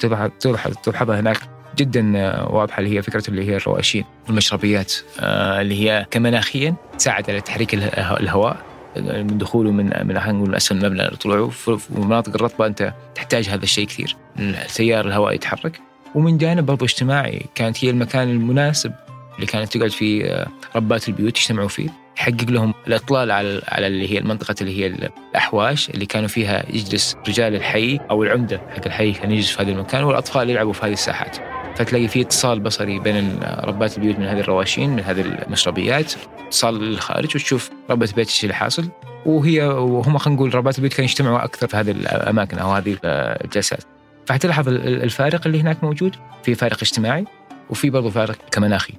تلحظها 0.82 1.20
هناك 1.20 1.38
جدا 1.76 2.02
واضحة 2.46 2.78
اللي 2.78 2.96
هي 2.96 3.02
فكرة 3.02 3.22
اللي 3.28 3.48
هي 3.48 3.56
الرواشين 3.56 4.04
والمشربيات 4.26 4.94
آه، 5.20 5.60
اللي 5.60 5.84
هي 5.84 6.06
كمناخيا 6.10 6.74
تساعد 6.98 7.30
على 7.30 7.40
تحريك 7.40 7.74
الهواء 7.98 8.56
من 8.96 9.38
دخوله 9.38 9.70
من 9.70 9.84
من 9.84 10.20
خلينا 10.20 10.38
نقول 10.38 10.54
أسفل 10.54 10.76
المبنى 10.76 11.02
لطلوعه 11.02 11.48
في 11.48 11.78
المناطق 11.96 12.34
الرطبة 12.34 12.66
أنت 12.66 12.94
تحتاج 13.14 13.48
هذا 13.48 13.62
الشيء 13.62 13.86
كثير. 13.86 14.16
التيار 14.38 15.06
الهواء 15.06 15.34
يتحرك. 15.34 15.80
ومن 16.14 16.38
جانب 16.38 16.66
برضو 16.66 16.84
اجتماعي 16.84 17.42
كانت 17.54 17.84
هي 17.84 17.90
المكان 17.90 18.30
المناسب 18.30 18.92
اللي 19.34 19.46
كانت 19.46 19.76
تقعد 19.76 19.90
فيه 19.90 20.24
آه، 20.24 20.46
ربات 20.76 21.08
البيوت 21.08 21.38
يجتمعوا 21.38 21.68
فيه 21.68 21.88
يحقق 22.18 22.50
لهم 22.50 22.74
الإطلال 22.86 23.30
على 23.30 23.62
على 23.68 23.86
اللي 23.86 24.12
هي 24.12 24.18
المنطقة 24.18 24.54
اللي 24.60 24.78
هي 24.78 24.86
الأحواش 24.86 25.90
اللي 25.90 26.06
كانوا 26.06 26.28
فيها 26.28 26.64
يجلس 26.70 27.16
رجال 27.28 27.54
الحي 27.54 28.00
أو 28.10 28.22
العمدة 28.22 28.58
حق 28.58 28.86
الحي 28.86 29.12
كان 29.12 29.30
يجلس 29.30 29.50
في 29.50 29.62
هذا 29.62 29.70
المكان 29.70 30.04
والأطفال 30.04 30.50
يلعبوا 30.50 30.72
في 30.72 30.86
هذه 30.86 30.92
الساحات. 30.92 31.36
فتلاقي 31.76 32.08
في 32.08 32.20
اتصال 32.20 32.60
بصري 32.60 32.98
بين 32.98 33.40
ربات 33.42 33.96
البيوت 33.96 34.18
من 34.18 34.26
هذه 34.26 34.40
الرواشين 34.40 34.90
من 34.90 35.00
هذه 35.00 35.20
المشربيات 35.20 36.12
اتصال 36.46 36.74
للخارج 36.74 37.36
وتشوف 37.36 37.70
ربة 37.90 38.06
البيت 38.06 38.28
إيش 38.28 38.42
اللي 38.42 38.54
حاصل 38.54 38.88
وهي 39.26 39.62
وهم 39.62 40.18
خلينا 40.18 40.36
نقول 40.36 40.54
ربات 40.54 40.76
البيوت 40.76 40.92
كانوا 40.92 41.08
يجتمعوا 41.10 41.44
أكثر 41.44 41.66
في 41.66 41.76
هذه 41.76 41.90
الأماكن 41.90 42.58
أو 42.58 42.72
هذه 42.72 42.96
الجلسات 43.04 43.84
فحتلاحظ 44.26 44.68
الفارق 44.68 45.46
اللي 45.46 45.60
هناك 45.60 45.84
موجود 45.84 46.16
في 46.42 46.54
فارق 46.54 46.78
اجتماعي 46.82 47.24
وفي 47.70 47.90
برضه 47.90 48.10
فارق 48.10 48.36
كمناخي. 48.50 48.94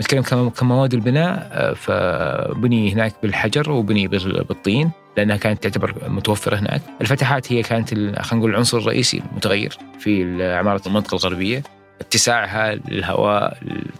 نتكلم 0.00 0.48
كمواد 0.48 0.94
البناء 0.94 1.74
فبني 1.74 2.92
هناك 2.92 3.14
بالحجر 3.22 3.70
وبني 3.70 4.08
بالطين 4.08 4.90
لأنها 5.16 5.36
كانت 5.36 5.62
تعتبر 5.62 5.94
متوفرة 6.08 6.56
هناك، 6.56 6.82
الفتحات 7.00 7.52
هي 7.52 7.62
كانت 7.62 7.94
خلينا 7.94 8.24
نقول 8.32 8.50
العنصر 8.50 8.78
الرئيسي 8.78 9.22
المتغير 9.32 9.78
في 10.00 10.44
عماره 10.54 10.82
المنطقة 10.86 11.14
الغربية، 11.14 11.62
اتساعها 12.00 12.74
للهواء 12.74 13.58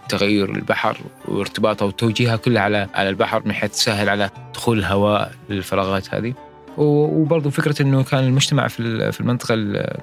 تغير 0.09 0.55
البحر 0.55 0.97
وارتباطها 1.27 1.85
وتوجيهها 1.85 2.35
كلها 2.35 2.61
على 2.61 2.87
على 2.93 3.09
البحر 3.09 3.41
من 3.45 3.53
حيث 3.53 3.71
تسهل 3.71 4.09
على 4.09 4.29
دخول 4.53 4.79
الهواء 4.79 5.31
للفراغات 5.49 6.13
هذه. 6.13 6.33
وبرضه 6.77 7.49
فكرة 7.49 7.81
إنه 7.81 8.03
كان 8.03 8.23
المجتمع 8.23 8.67
في 8.67 9.11
في 9.11 9.19
المنطقة 9.19 9.55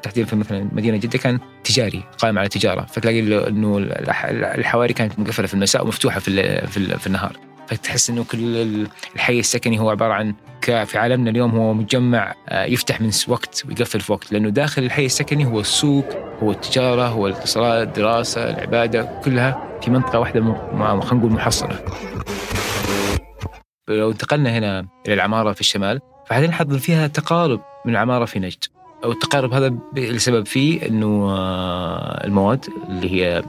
تحديدا 0.02 0.28
في 0.28 0.36
مثلا 0.36 0.68
مدينة 0.72 0.96
جدة 0.96 1.18
كان 1.18 1.38
تجاري 1.64 2.02
قائم 2.18 2.38
على 2.38 2.48
تجارة. 2.48 2.86
فتلاقي 2.86 3.48
انه 3.48 3.78
الحواري 3.78 4.92
كانت 4.92 5.18
مقفلة 5.18 5.46
في 5.46 5.54
المساء 5.54 5.84
ومفتوحة 5.84 6.20
في 6.20 6.66
في 6.98 7.06
النهار. 7.06 7.36
فتحس 7.68 8.10
إنه 8.10 8.24
كل 8.24 8.86
الحي 9.14 9.38
السكني 9.38 9.80
هو 9.80 9.90
عبارة 9.90 10.12
عن 10.12 10.34
في 10.60 10.98
عالمنا 10.98 11.30
اليوم 11.30 11.50
هو 11.50 11.74
مجمع 11.74 12.34
آه، 12.48 12.64
يفتح 12.64 13.00
من 13.00 13.10
وقت 13.28 13.62
ويقفل 13.68 14.00
في 14.00 14.12
وقت. 14.12 14.32
لأنه 14.32 14.48
داخل 14.48 14.82
الحي 14.82 15.06
السكني 15.06 15.46
هو 15.46 15.60
السوق 15.60 16.04
هو 16.42 16.50
التجارة 16.50 17.06
هو 17.06 17.26
الاتصالات 17.26 17.88
الدراسة 17.88 18.50
العبادة 18.50 19.20
كلها 19.24 19.78
في 19.82 19.90
منطقة 19.90 20.18
واحدة 20.18 20.40
خلينا 20.40 21.02
نقول 21.12 21.32
محصنة. 21.32 21.80
لو 23.88 24.10
انتقلنا 24.10 24.58
هنا 24.58 24.86
إلى 25.06 25.14
العمارة 25.14 25.52
في 25.52 25.60
الشمال 25.60 26.00
فحنلاحظ 26.26 26.74
فيها 26.74 27.06
تقارب 27.06 27.60
من 27.84 27.92
العماره 27.92 28.24
في 28.24 28.38
نجد. 28.38 28.64
أو 29.04 29.12
التقارب 29.12 29.52
هذا 29.52 29.74
السبب 29.96 30.46
فيه 30.46 30.86
إنه 30.86 31.30
آه، 31.30 32.24
المواد 32.26 32.66
اللي 32.88 33.12
هي 33.12 33.44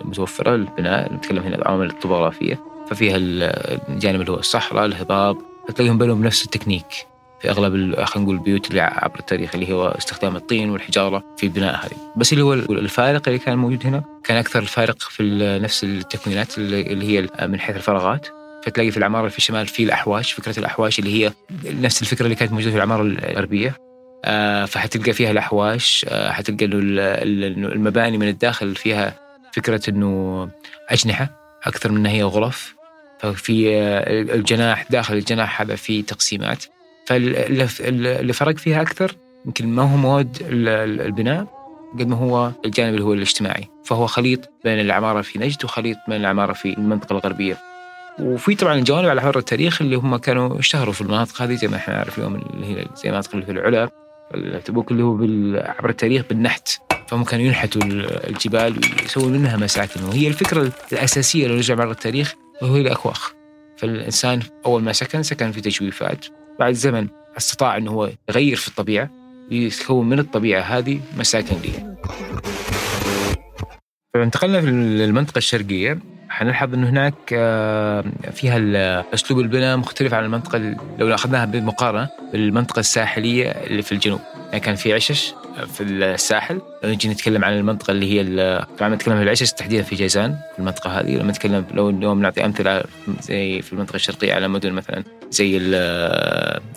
المتوفرة 0.00 0.56
للبناء 0.56 1.12
نتكلم 1.12 1.42
هنا 1.42 1.56
العوامل 1.56 1.90
الطبوغرافيه 1.90 2.60
ففيها 2.90 3.16
الجانب 3.16 4.20
اللي 4.20 4.32
هو 4.32 4.38
الصحراء 4.38 4.86
الهضاب 4.86 5.36
فتلاقيهم 5.68 5.98
بنوا 5.98 6.14
بنفس 6.14 6.44
التكنيك 6.44 7.06
في 7.40 7.50
أغلب 7.50 7.72
خلينا 8.04 8.24
نقول 8.24 8.34
البيوت 8.34 8.70
اللي 8.70 8.80
عبر 8.80 9.18
التاريخ 9.18 9.54
اللي 9.54 9.72
هو 9.72 9.88
استخدام 9.88 10.36
الطين 10.36 10.70
والحجارة 10.70 11.24
في 11.36 11.48
بناء 11.48 11.74
هذه 11.74 12.12
بس 12.16 12.32
اللي 12.32 12.44
هو 12.44 12.52
الفارق 12.54 13.22
اللي 13.26 13.38
كان 13.38 13.58
موجود 13.58 13.86
هنا 13.86 14.02
كان 14.24 14.36
أكثر 14.36 14.58
الفارق 14.58 14.98
في 14.98 15.22
نفس 15.62 15.84
التكوينات 15.84 16.58
اللي 16.58 17.18
هي 17.18 17.28
من 17.46 17.60
حيث 17.60 17.76
الفراغات 17.76 18.26
فتلاقي 18.64 18.90
في 18.90 18.96
العمارة 18.96 19.28
في 19.28 19.38
الشمال 19.38 19.66
في 19.66 19.82
الأحواش 19.82 20.32
فكرة 20.32 20.58
الأحواش 20.58 20.98
اللي 20.98 21.24
هي 21.24 21.32
نفس 21.64 22.02
الفكرة 22.02 22.24
اللي 22.24 22.34
كانت 22.34 22.52
موجودة 22.52 22.70
في 22.70 22.76
العمارة 22.76 23.02
الغربية. 23.02 23.76
آه، 24.24 24.64
فحتلقى 24.64 25.12
فيها 25.12 25.30
الأحواش 25.30 26.06
آه، 26.08 26.30
حتلقى 26.30 26.64
المباني 26.64 28.18
من 28.18 28.28
الداخل 28.28 28.74
فيها 28.74 29.14
فكرة 29.52 29.90
إنه 29.90 30.48
أجنحة 30.88 31.30
أكثر 31.64 31.92
من 31.92 32.06
هي 32.06 32.22
غرف. 32.22 32.74
ففي 33.20 33.78
الجناح 34.34 34.86
داخل 34.90 35.14
الجناح 35.14 35.60
هذا 35.60 35.76
في 35.76 36.02
تقسيمات. 36.02 36.64
فاللي 37.06 38.32
فرق 38.32 38.56
فيها 38.56 38.82
أكثر 38.82 39.16
يمكن 39.46 39.68
ما 39.68 39.82
هو 39.82 39.96
مواد 39.96 40.36
البناء 40.50 41.46
قد 41.98 42.08
ما 42.08 42.16
هو 42.16 42.52
الجانب 42.64 42.94
اللي 42.94 43.04
هو 43.04 43.12
الاجتماعي. 43.12 43.68
فهو 43.84 44.06
خليط 44.06 44.50
بين 44.64 44.80
العمارة 44.80 45.22
في 45.22 45.38
نجد 45.38 45.64
وخليط 45.64 45.96
بين 46.08 46.20
العمارة 46.20 46.52
في 46.52 46.72
المنطقة 46.78 47.12
الغربية. 47.12 47.67
وفي 48.20 48.54
طبعا 48.54 48.74
الجوانب 48.74 49.08
على 49.08 49.22
مر 49.22 49.38
التاريخ 49.38 49.82
اللي 49.82 49.96
هم 49.96 50.16
كانوا 50.16 50.58
اشتهروا 50.58 50.92
في 50.92 51.00
المناطق 51.00 51.42
هذه 51.42 51.54
زي 51.54 51.68
ما 51.68 51.76
إحنا 51.76 51.94
نعرف 51.94 52.18
اليوم 52.18 52.34
اللي 52.34 52.66
هي 52.66 52.86
زي 52.94 53.08
المناطق 53.08 53.34
اللي 53.34 53.46
في 53.46 53.52
العلا 53.52 53.90
تبوك 54.64 54.90
اللي 54.90 55.02
هو 55.02 55.14
عبر 55.78 55.90
التاريخ 55.90 56.24
بالنحت. 56.28 56.68
فهم 57.08 57.24
كانوا 57.24 57.44
ينحتوا 57.44 57.82
الجبال 58.28 58.80
ويسوون 59.02 59.32
منها 59.32 59.56
مساكن. 59.56 60.04
وهي 60.04 60.28
الفكرة 60.28 60.72
الأساسية 60.92 61.46
لو 61.46 61.54
نرجع 61.54 61.74
مر 61.74 61.90
التاريخ 61.90 62.34
وهو 62.62 62.76
الأكواخ 62.76 63.32
فالإنسان 63.76 64.40
أول 64.66 64.82
ما 64.82 64.92
سكن 64.92 65.22
سكن 65.22 65.52
في 65.52 65.60
تجويفات. 65.60 66.26
بعد 66.58 66.72
زمن 66.72 67.08
استطاع 67.36 67.76
أنه 67.76 67.90
هو 67.90 68.10
يغير 68.28 68.56
في 68.56 68.68
الطبيعة 68.68 69.10
ويكون 69.50 70.08
من 70.08 70.18
الطبيعة 70.18 70.60
هذه 70.60 71.00
مساكن 71.16 71.56
لي. 71.56 71.96
فانتقلنا 74.14 74.58
للمنطقة 74.58 75.38
الشرقية. 75.38 75.98
حنلاحظ 76.38 76.74
إنه 76.74 76.88
هناك 76.88 77.14
آه، 77.32 78.04
فيها 78.32 79.04
أسلوب 79.14 79.40
البناء 79.40 79.76
مختلف 79.76 80.14
عن 80.14 80.24
المنطقة 80.24 80.76
لو 80.98 81.14
أخذناها 81.14 81.44
بالمقارنه 81.44 82.08
بالمنطقة 82.32 82.80
الساحلية 82.80 83.46
اللي 83.48 83.82
في 83.82 83.92
الجنوب. 83.92 84.20
يعني 84.48 84.60
كان 84.60 84.74
في 84.74 84.94
عشش 84.94 85.34
في 85.74 85.82
الساحل. 85.82 86.60
لو 86.84 86.90
نجي 86.90 87.08
نتكلم 87.08 87.44
عن 87.44 87.52
المنطقة 87.52 87.90
اللي 87.90 88.12
هي 88.12 88.66
طبعا 88.78 88.94
نتكلم 88.94 89.14
عن 89.14 89.22
العشش 89.22 89.52
تحديدا 89.52 89.82
في 89.82 89.96
جيزان 89.96 90.36
في 90.52 90.58
المنطقة 90.58 91.00
هذه. 91.00 91.16
لما 91.16 91.30
نتكلم 91.30 91.64
لو 91.74 91.90
اليوم 91.90 92.22
نعطي 92.22 92.44
أمثلة 92.44 92.84
زي 93.22 93.62
في 93.62 93.72
المنطقة 93.72 93.96
الشرقية 93.96 94.34
على 94.34 94.48
مدن 94.48 94.72
مثلا 94.72 95.04
زي 95.30 95.58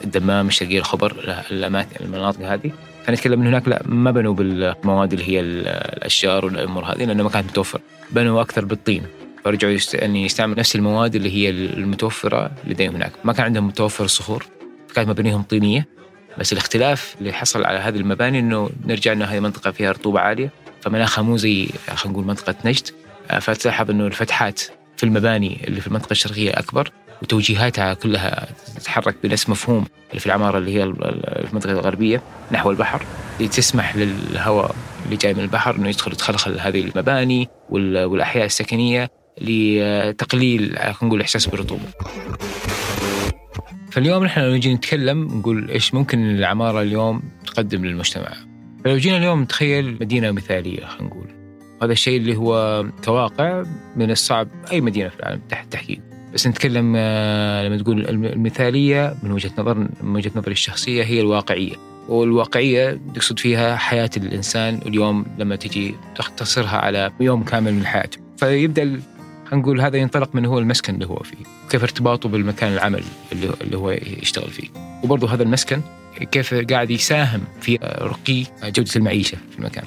الدمام 0.03 0.47
الشرقية 0.47 0.79
الخبر 0.79 1.43
الأماكن 1.51 2.05
المناطق 2.05 2.45
هذه. 2.45 2.71
فنتكلم 3.05 3.39
من 3.39 3.47
هناك 3.47 3.67
لا 3.67 3.81
ما 3.85 4.11
بنوا 4.11 4.33
بالمواد 4.33 5.13
اللي 5.13 5.29
هي 5.29 5.39
الأشجار 5.39 6.45
والأمور 6.45 6.85
هذه 6.85 7.05
لأنه 7.05 7.23
ما 7.23 7.29
كانت 7.29 7.49
متوفر 7.49 7.81
بنوا 8.11 8.41
أكثر 8.41 8.65
بالطين. 8.65 9.20
فرجعوا. 9.45 9.77
يعني 9.93 10.25
يستعمل 10.25 10.55
نفس 10.57 10.75
المواد 10.75 11.15
اللي 11.15 11.31
هي 11.31 11.49
المتوفرة 11.49 12.51
لديهم 12.67 12.95
هناك. 12.95 13.11
ما 13.23 13.33
كان 13.33 13.45
عندهم 13.45 13.67
متوفر 13.67 14.05
الصخور 14.05 14.45
فكانت 14.87 15.09
مبانيهم 15.09 15.41
طينية. 15.43 15.87
بس 16.37 16.53
الاختلاف 16.53 17.15
اللي 17.19 17.33
حصل 17.33 17.65
على 17.65 17.79
هذه 17.79 17.97
المباني 17.97 18.39
إنه 18.39 18.69
نرجع 18.85 19.11
إنه 19.11 19.25
هذه 19.25 19.39
منطقة 19.39 19.71
فيها 19.71 19.91
رطوبة 19.91 20.19
عالية 20.19 20.51
فمناخها 20.81 21.21
مو 21.21 21.37
زي 21.37 21.69
خلينا 21.87 22.13
نقول 22.13 22.25
منطقة 22.25 22.55
نجد. 22.65 22.87
آه، 23.31 23.39
فتلاحظ 23.39 23.89
إنه 23.89 24.07
الفتحات 24.07 24.61
في 24.97 25.03
المباني 25.03 25.67
اللي 25.67 25.81
في 25.81 25.87
المنطقة 25.87 26.11
الشرقية 26.11 26.51
أكبر 26.51 26.91
وتوجيهاتها 27.21 27.93
كلها 27.93 28.47
تتحرك 28.75 29.15
بنفس 29.23 29.49
مفهوم 29.49 29.85
اللي 30.09 30.19
في 30.19 30.25
العمارة 30.25 30.57
اللي 30.57 30.75
هي 30.75 30.83
المنطقة 30.83 31.71
الغربية 31.71 32.21
نحو 32.51 32.71
البحر. 32.71 33.05
لتسمح 33.39 33.95
للهواء 33.95 34.75
اللي 35.05 35.15
جاي 35.15 35.33
من 35.33 35.39
البحر 35.39 35.75
إنه 35.75 35.89
يدخل 35.89 36.11
يتخلخل 36.11 36.59
هذه 36.59 36.81
المباني 36.81 37.49
والأحياء 37.69 38.45
السكنية. 38.45 39.09
لتقليل 39.41 40.77
خلينا 40.77 40.95
نقول 41.03 41.21
إحساس 41.21 41.45
بالرطوبة. 41.45 41.85
فاليوم 43.91 44.23
نحن 44.23 44.41
لو 44.41 44.55
نجي 44.55 44.73
نتكلم 44.73 45.23
نقول 45.23 45.69
إيش 45.69 45.93
ممكن 45.93 46.29
العمارة 46.29 46.81
اليوم 46.81 47.23
تقدم 47.45 47.85
للمجتمع. 47.85 48.33
فلو 48.83 48.97
جينا 48.97 49.17
اليوم 49.17 49.41
نتخيل 49.41 49.97
مدينة 50.01 50.31
مثالية 50.31 50.85
خلينا 50.85 51.07
نقول. 51.07 51.27
هذا 51.83 51.91
الشيء 51.91 52.17
اللي 52.17 52.35
هو 52.35 52.85
كواقع 53.05 53.63
من 53.95 54.11
الصعب 54.11 54.47
أي 54.71 54.81
مدينة 54.81 55.09
في 55.09 55.19
العالم 55.19 55.41
تحت 55.49 55.73
تحقيق. 55.73 55.99
بس 56.33 56.47
نتكلم 56.47 56.93
آه، 56.97 57.67
لما 57.67 57.77
تقول 57.77 58.05
المثالية 58.25 59.15
من 59.23 59.31
وجهة 59.31 59.51
نظر 59.57 59.77
من 59.77 60.15
وجهة 60.15 60.31
نظري 60.35 60.51
الشخصية 60.51 61.03
هي 61.03 61.21
الواقعية. 61.21 61.75
والواقعية 62.09 62.99
تقصد 63.15 63.39
فيها 63.39 63.75
حياة 63.75 64.09
الإنسان 64.17 64.79
اليوم 64.85 65.25
لما 65.37 65.55
تجي 65.55 65.95
تختصرها 66.15 66.77
على 66.77 67.11
يوم 67.19 67.43
كامل 67.43 67.73
من 67.73 67.85
حياته. 67.85 68.17
فيبدأ 68.37 68.99
نقول 69.53 69.81
هذا 69.81 69.97
ينطلق 69.97 70.35
من 70.35 70.45
هو 70.45 70.59
المسكن 70.59 70.93
اللي 70.93 71.05
هو 71.05 71.15
فيه 71.15 71.45
وكيف 71.65 71.83
ارتباطه 71.83 72.29
بالمكان 72.29 72.73
العمل 72.73 73.03
اللي 73.31 73.53
اللي 73.61 73.77
هو 73.77 73.91
يشتغل 73.91 74.49
فيه. 74.49 74.67
وبرضه 75.03 75.33
هذا 75.33 75.43
المسكن 75.43 75.81
كيف 76.31 76.53
قاعد 76.53 76.91
يساهم 76.91 77.41
في 77.61 77.79
رقي 78.01 78.43
جودة 78.63 78.91
المعيشة 78.95 79.37
في 79.51 79.59
المكان. 79.59 79.83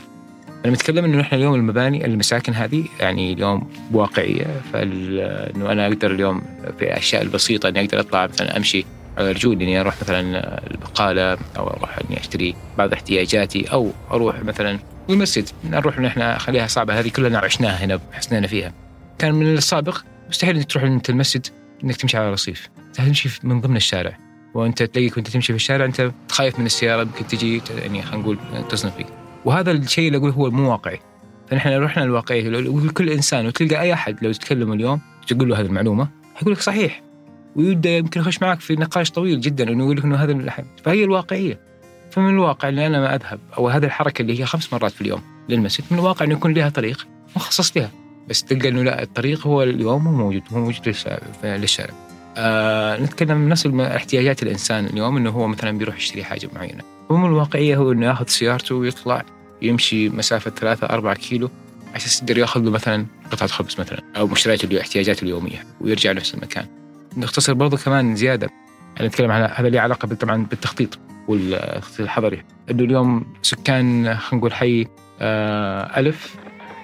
أنا 0.64 0.72
متكلم 0.72 1.04
إنه 1.04 1.20
إحنا 1.20 1.38
اليوم 1.38 1.54
المباني 1.54 2.04
المساكن 2.04 2.54
هذه 2.54 2.84
يعني 3.00 3.32
اليوم 3.32 3.70
واقعية 3.92 4.46
فإنه 4.72 5.72
أنا 5.72 5.86
أقدر 5.86 6.10
اليوم 6.10 6.42
في 6.78 6.84
الاشياء 6.84 7.22
البسيطة 7.22 7.68
إني 7.68 7.80
أقدر 7.80 8.00
أطلع 8.00 8.26
مثلا 8.26 8.56
أمشي 8.56 8.84
على 9.18 9.32
رجولي 9.32 9.64
إني 9.64 9.80
أروح 9.80 9.94
مثلا 10.02 10.20
البقالة 10.70 11.38
أو 11.56 11.70
أروح 11.70 11.98
إني 11.98 12.20
أشتري 12.20 12.54
بعض 12.78 12.92
احتياجاتي 12.92 13.72
أو 13.72 13.90
أروح 14.10 14.42
مثلا 14.44 14.78
المسجد. 15.10 15.48
نروح 15.70 15.98
نحن 15.98 16.38
خليها 16.38 16.66
صعبة 16.66 17.00
هذه 17.00 17.08
كلنا 17.08 17.38
عشناها 17.38 17.84
هنا 17.84 18.00
حسنينا 18.12 18.46
فيها. 18.46 18.72
كان 19.18 19.34
من 19.34 19.52
السابق. 19.52 19.98
مستحيل 20.28 20.56
إنك 20.56 20.72
تروح 20.72 20.84
انت 20.84 21.10
المسجد 21.10 21.46
إنك 21.84 21.96
تمشي 21.96 22.16
على 22.16 22.32
رصيف. 22.32 22.68
تمشي 22.94 23.28
من 23.42 23.60
ضمن 23.60 23.76
الشارع. 23.76 24.18
وأنت 24.54 24.82
تلاقيك 24.82 25.16
وأنت 25.16 25.28
تمشي 25.28 25.52
في 25.52 25.56
الشارع 25.56 25.84
أنت 25.84 26.10
خايف 26.30 26.58
من 26.58 26.66
السيارة 26.66 27.02
يمكن 27.02 27.26
تجي 27.26 27.62
يعني 27.78 28.02
خلينا 28.02 28.22
نقول 28.22 28.38
تصنف 28.68 28.96
فيك. 28.96 29.06
وهذا 29.44 29.70
الشيء 29.70 30.06
اللي 30.06 30.18
أقول 30.18 30.30
هو 30.30 30.50
مو 30.50 30.70
واقعي. 30.70 31.00
فنحن 31.48 31.68
لو 31.68 31.84
رحنا 31.84 32.04
الواقعيه 32.04 32.48
لو 32.48 32.92
كل 32.92 33.10
إنسان 33.10 33.46
وتلقى 33.46 33.80
أي 33.80 33.92
أحد 33.92 34.24
لو 34.24 34.32
تكلمه 34.32 34.74
اليوم 34.74 35.00
تقول 35.26 35.48
له 35.48 35.60
هذه 35.60 35.66
المعلومة 35.66 36.08
حيقول 36.34 36.52
لك 36.52 36.60
صحيح. 36.60 37.02
ويبدأ 37.56 37.90
يمكن 37.90 38.20
يخش 38.20 38.42
معك 38.42 38.60
في 38.60 38.76
نقاش 38.76 39.10
طويل 39.10 39.40
جدا 39.40 39.70
إنه 39.70 39.84
يقول 39.84 39.96
لك 39.96 40.04
إنه 40.04 40.16
هذا 40.16 40.32
الحد. 40.32 40.66
فهي 40.84 41.04
الواقعية. 41.04 41.60
فمن 42.10 42.28
الواقع 42.28 42.68
اللي 42.68 42.86
أنا 42.86 43.00
ما 43.00 43.14
أذهب 43.14 43.40
أو 43.58 43.68
هذه 43.68 43.84
الحركة 43.84 44.22
اللي 44.22 44.40
هي 44.40 44.46
خمس 44.46 44.72
مرات 44.72 44.92
في 44.92 45.00
اليوم 45.00 45.22
للمسجد 45.48 45.84
من 45.90 45.98
الواقع 45.98 46.24
إنه 46.24 46.34
يكون 46.34 46.52
لها 46.54 46.68
طريق 46.68 47.06
مخصص 47.36 47.76
لها. 47.76 47.90
بس 48.28 48.44
تلقى 48.44 48.68
إنه 48.68 48.82
لا 48.82 49.02
الطريق 49.02 49.46
هو 49.46 49.62
اليوم 49.62 50.04
مو 50.04 50.10
موجود 50.10 50.42
هو 50.52 50.58
موجود 50.58 50.94
للشارع. 51.44 51.94
آه 52.36 52.96
نتكلم 52.96 53.48
نفس 53.48 53.66
احتياجات 53.66 54.42
الإنسان 54.42 54.86
اليوم 54.86 55.16
إنه 55.16 55.30
هو 55.30 55.46
مثلا 55.46 55.78
بيروح 55.78 55.96
يشتري 55.96 56.24
حاجة 56.24 56.48
معينة. 56.54 56.82
ومن 57.08 57.26
الواقعية 57.26 57.76
هو 57.76 57.92
إنه 57.92 58.06
ياخذ 58.06 58.26
سيارته 58.26 58.74
ويطلع 58.74 59.24
يمشي 59.62 60.08
مسافة 60.08 60.50
ثلاثة 60.50 60.86
أربعة 60.86 61.14
كيلو 61.14 61.50
عشان 61.94 62.10
يقدر 62.22 62.38
يأخذ 62.38 62.60
له 62.60 62.70
مثلا 62.70 63.06
قطعة 63.30 63.48
خبز 63.48 63.80
مثلا 63.80 64.02
أو 64.16 64.26
مشتريات 64.26 64.74
احتياجاته 64.74 65.24
اليومية 65.24 65.64
ويرجع 65.80 66.12
لنفس 66.12 66.34
المكان. 66.34 66.66
نختصر 67.16 67.54
برضه 67.54 67.76
كمان 67.76 68.16
زيادة 68.16 68.50
يعني 68.96 69.08
نتكلم 69.08 69.30
عن 69.30 69.50
هذا 69.54 69.68
له 69.68 69.80
علاقة 69.80 70.08
طبعا 70.08 70.46
بالتخطيط 70.50 70.98
والتخطيط 71.28 72.00
الحضري. 72.00 72.42
إنه 72.70 72.82
اليوم 72.82 73.24
سكان 73.42 74.16
خلينا 74.16 74.38
نقول 74.38 74.52
حي 74.52 74.86
آه 75.20 76.00
ألف 76.00 76.34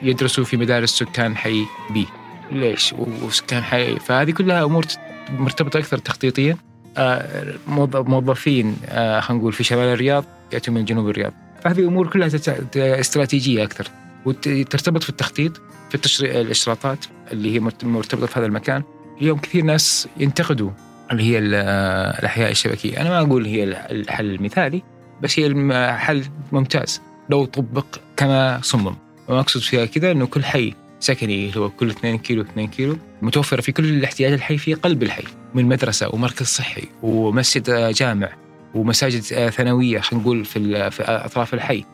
يدرسوا 0.02 0.44
في 0.44 0.56
مدارس 0.56 0.90
سكان 0.90 1.36
حي 1.36 1.64
بي 1.90 2.06
ليش؟ 2.52 2.94
وسكان 3.22 3.62
حي 3.62 3.98
فهذه 3.98 4.30
كلها 4.30 4.64
أمور 4.64 4.86
مرتبطة 5.30 5.78
أكثر 5.78 5.98
تخطيطيا. 5.98 6.56
آه 6.96 7.54
موظفين 7.66 8.76
آه 8.86 9.20
خلينا 9.20 9.40
نقول 9.40 9.52
في 9.52 9.64
شمال 9.64 9.84
الرياض 9.84 10.24
ياتوا 10.52 10.74
من 10.74 10.84
جنوب 10.84 11.08
الرياض. 11.08 11.32
فهذه 11.64 11.80
أمور 11.80 12.06
كلها 12.06 12.30
استراتيجية 12.76 13.64
أكثر. 13.64 13.88
وترتبط 14.24 15.02
في 15.02 15.08
التخطيط 15.10 15.56
في 15.88 15.94
التشريع 15.94 16.40
الاشتراطات 16.40 17.04
اللي 17.32 17.54
هي 17.54 17.60
مرتبطة 17.82 18.26
في 18.26 18.38
هذا 18.38 18.46
المكان. 18.46 18.82
اليوم 19.20 19.38
كثير 19.38 19.64
ناس 19.64 20.08
ينتقدوا 20.16 20.70
اللي 21.12 21.22
هي 21.22 21.38
الأحياء 21.38 22.50
الشبكية، 22.50 23.00
أنا 23.00 23.10
ما 23.10 23.20
أقول 23.20 23.46
هي 23.46 23.64
الحل 23.64 24.34
المثالي 24.34 24.82
بس 25.22 25.38
هي 25.38 25.46
الحل 25.46 26.24
ممتاز. 26.52 27.02
لو 27.30 27.44
طبق 27.44 27.86
كما 28.16 28.60
صمم، 28.62 28.96
وما 29.30 29.40
اقصد 29.40 29.60
فيها 29.60 29.84
كذا 29.84 30.10
إنه 30.10 30.26
كل 30.26 30.44
حي 30.44 30.74
سكني 31.00 31.48
اللي 31.48 31.60
هو 31.60 31.70
كل 31.70 31.90
2 31.90 32.18
كيلو 32.18 32.42
2 32.42 32.68
كيلو. 32.68 32.98
متوفره 33.22 33.60
في 33.60 33.72
كل 33.72 33.84
الاحتياجات 33.84 34.38
الحي 34.38 34.58
في 34.58 34.74
قلب 34.74 35.02
الحي 35.02 35.24
من 35.54 35.64
مدرسة 35.64 36.14
ومركز 36.14 36.46
صحي 36.46 36.88
ومسجد 37.02 37.92
جامع 37.94 38.28
ومساجد 38.74 39.20
ثانوية 39.50 40.00
خلينا 40.00 40.24
نقول 40.24 40.44
في 40.44 40.90
في 40.90 41.02
أطراف 41.02 41.54
الحي. 41.54 41.84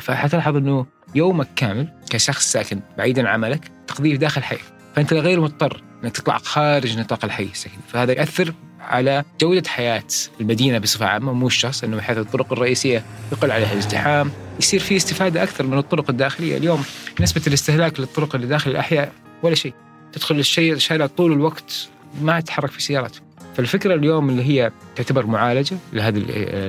فحتلاحظ 0.00 0.56
إنه 0.56 0.86
يومك 1.14 1.48
كامل 1.56 1.88
كشخص 2.10 2.52
ساكن 2.52 2.80
بعيدا 2.98 3.28
عن 3.28 3.34
عملك 3.34 3.70
تقضيه 3.86 4.16
داخل 4.16 4.40
الحي 4.40 4.58
فأنت 4.96 5.12
غير 5.12 5.40
مضطر 5.40 5.82
إنك 6.04 6.16
تطلع 6.16 6.38
خارج 6.38 6.98
نطاق 6.98 7.24
الحي 7.24 7.44
السكني. 7.44 7.82
فهذا 7.88 8.12
ياثر 8.12 8.52
على 8.86 9.24
جودة 9.40 9.68
حياة 9.68 10.02
المدينة 10.40 10.78
بصفة 10.78 11.06
عامة 11.06 11.32
مو 11.32 11.46
الشخص 11.46 11.84
أنه 11.84 11.96
بحيث 11.96 12.18
الطرق 12.18 12.52
الرئيسية 12.52 13.04
يقل 13.32 13.50
عليها 13.50 13.72
الازدحام 13.72 14.30
يصير 14.60 14.80
في 14.80 14.96
استفادة 14.96 15.42
أكثر 15.42 15.66
من 15.66 15.78
الطرق 15.78 16.10
الداخلية. 16.10 16.56
اليوم 16.56 16.84
نسبة 17.20 17.42
الاستهلاك 17.46 18.00
للطرق 18.00 18.34
اللي 18.34 18.46
داخل 18.46 18.70
الأحياء 18.70 19.12
ولا 19.42 19.54
شيء. 19.54 19.74
تدخل 20.12 20.38
الشيء 20.38 20.72
الشارع 20.72 21.06
طول 21.06 21.32
الوقت 21.32 21.88
ما 22.22 22.40
تتحرك 22.40 22.70
في 22.70 22.82
سيارات 22.82 23.16
فالفكرة 23.56 23.94
اليوم 23.94 24.28
اللي 24.28 24.42
هي 24.42 24.72
تعتبر 24.96 25.26
معالجة 25.26 25.76
لهذا 25.92 26.18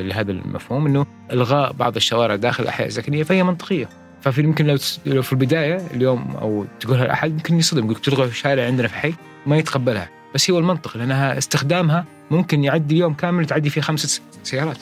لهذا 0.01 0.31
المفهوم 0.31 0.85
أنه 0.85 1.05
إلغاء 1.31 1.71
بعض 1.71 1.95
الشوارع 1.95 2.35
داخل 2.35 2.63
الأحياء 2.63 2.87
السكنية 2.87 3.23
فهي 3.23 3.43
منطقية. 3.43 3.89
ففي 4.21 4.41
يمكن 4.41 4.67
لو 4.67 4.77
لو 5.05 5.21
في 5.21 5.33
البداية 5.33 5.87
اليوم 5.93 6.35
أو 6.41 6.65
تقولها 6.79 7.05
لأحد 7.05 7.31
يمكن 7.31 7.59
يصدم 7.59 7.83
يقول 7.83 7.95
تلغى 7.95 8.31
شارع 8.31 8.65
عندنا 8.65 8.87
في 8.87 8.95
حي 8.95 9.13
ما 9.45 9.57
يتقبلها. 9.57 10.09
بس 10.37 10.49
هو 10.49 10.59
المنطق 10.59 10.97
لأنها 10.97 11.37
استخدامها 11.37 12.05
ممكن 12.31 12.63
يعدي 12.63 12.97
يوم 12.97 13.13
كامل 13.13 13.45
تعدي 13.45 13.69
فيه 13.69 13.81
خمسة 13.81 14.21
سيارات. 14.43 14.77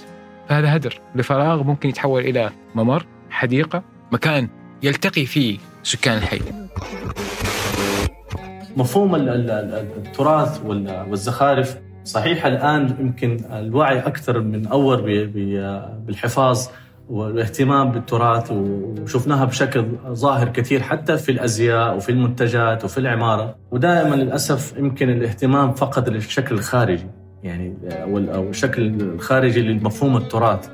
فهذا 0.50 0.76
هدر 0.76 1.00
لفراغ 1.16 1.64
ممكن 1.64 1.90
يتحول 1.90 2.22
إلى 2.22 2.50
ممر 2.76 3.06
حديقة 3.30 3.84
مكان 4.12 4.48
يلتقي 4.84 5.26
فيه 5.26 5.58
سكان 5.84 6.18
الحي. 6.18 6.42
مفهوم 8.78 9.16
التراث 9.16 10.62
والزخارف 11.10 11.78
صحيح 12.04 12.46
الآن 12.46 12.96
يمكن 13.00 13.46
الوعي 13.52 14.00
أكثر 14.00 14.42
من 14.42 14.68
أول 14.68 15.02
بالحفاظ 16.06 16.68
والاهتمام 17.10 17.92
بالتراث 17.92 18.52
وشفناها 18.52 19.46
بشكل 19.46 19.86
ظاهر 20.08 20.50
كثير 20.50 20.82
حتى 20.82 21.18
في 21.18 21.32
الأزياء 21.32 21.96
وفي 21.96 22.10
المنتجات 22.10 22.86
وفي 22.86 22.98
العمارة. 22.98 23.56
ودائما 23.72 24.16
للأسف 24.16 24.78
يمكن 24.78 25.10
الاهتمام 25.10 25.74
فقط 25.74 26.10
للشكل 26.10 26.56
الخارجي 26.56 27.08
يعني 27.44 27.78
أو 28.10 28.50
الشكل 28.50 29.02
الخارجي 29.02 29.62
لمفهوم 29.62 30.18
التراث 30.18 30.70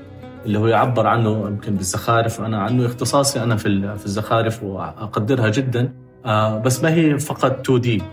اللي 0.45 0.59
هو 0.59 0.67
يعبر 0.67 1.07
عنه 1.07 1.47
يمكن 1.47 1.75
بالزخارف. 1.75 2.41
أنا 2.41 2.61
عنه 2.61 2.85
اختصاصي 2.85 3.43
أنا 3.43 3.55
في 3.55 3.97
في 3.97 4.05
الزخارف 4.05 4.63
وأقدرها 4.63 5.49
جدا. 5.49 5.93
آه 6.25 6.57
بس 6.59 6.83
ما 6.83 6.93
هي 6.93 7.19
فقط 7.19 7.59
2D 7.69 8.03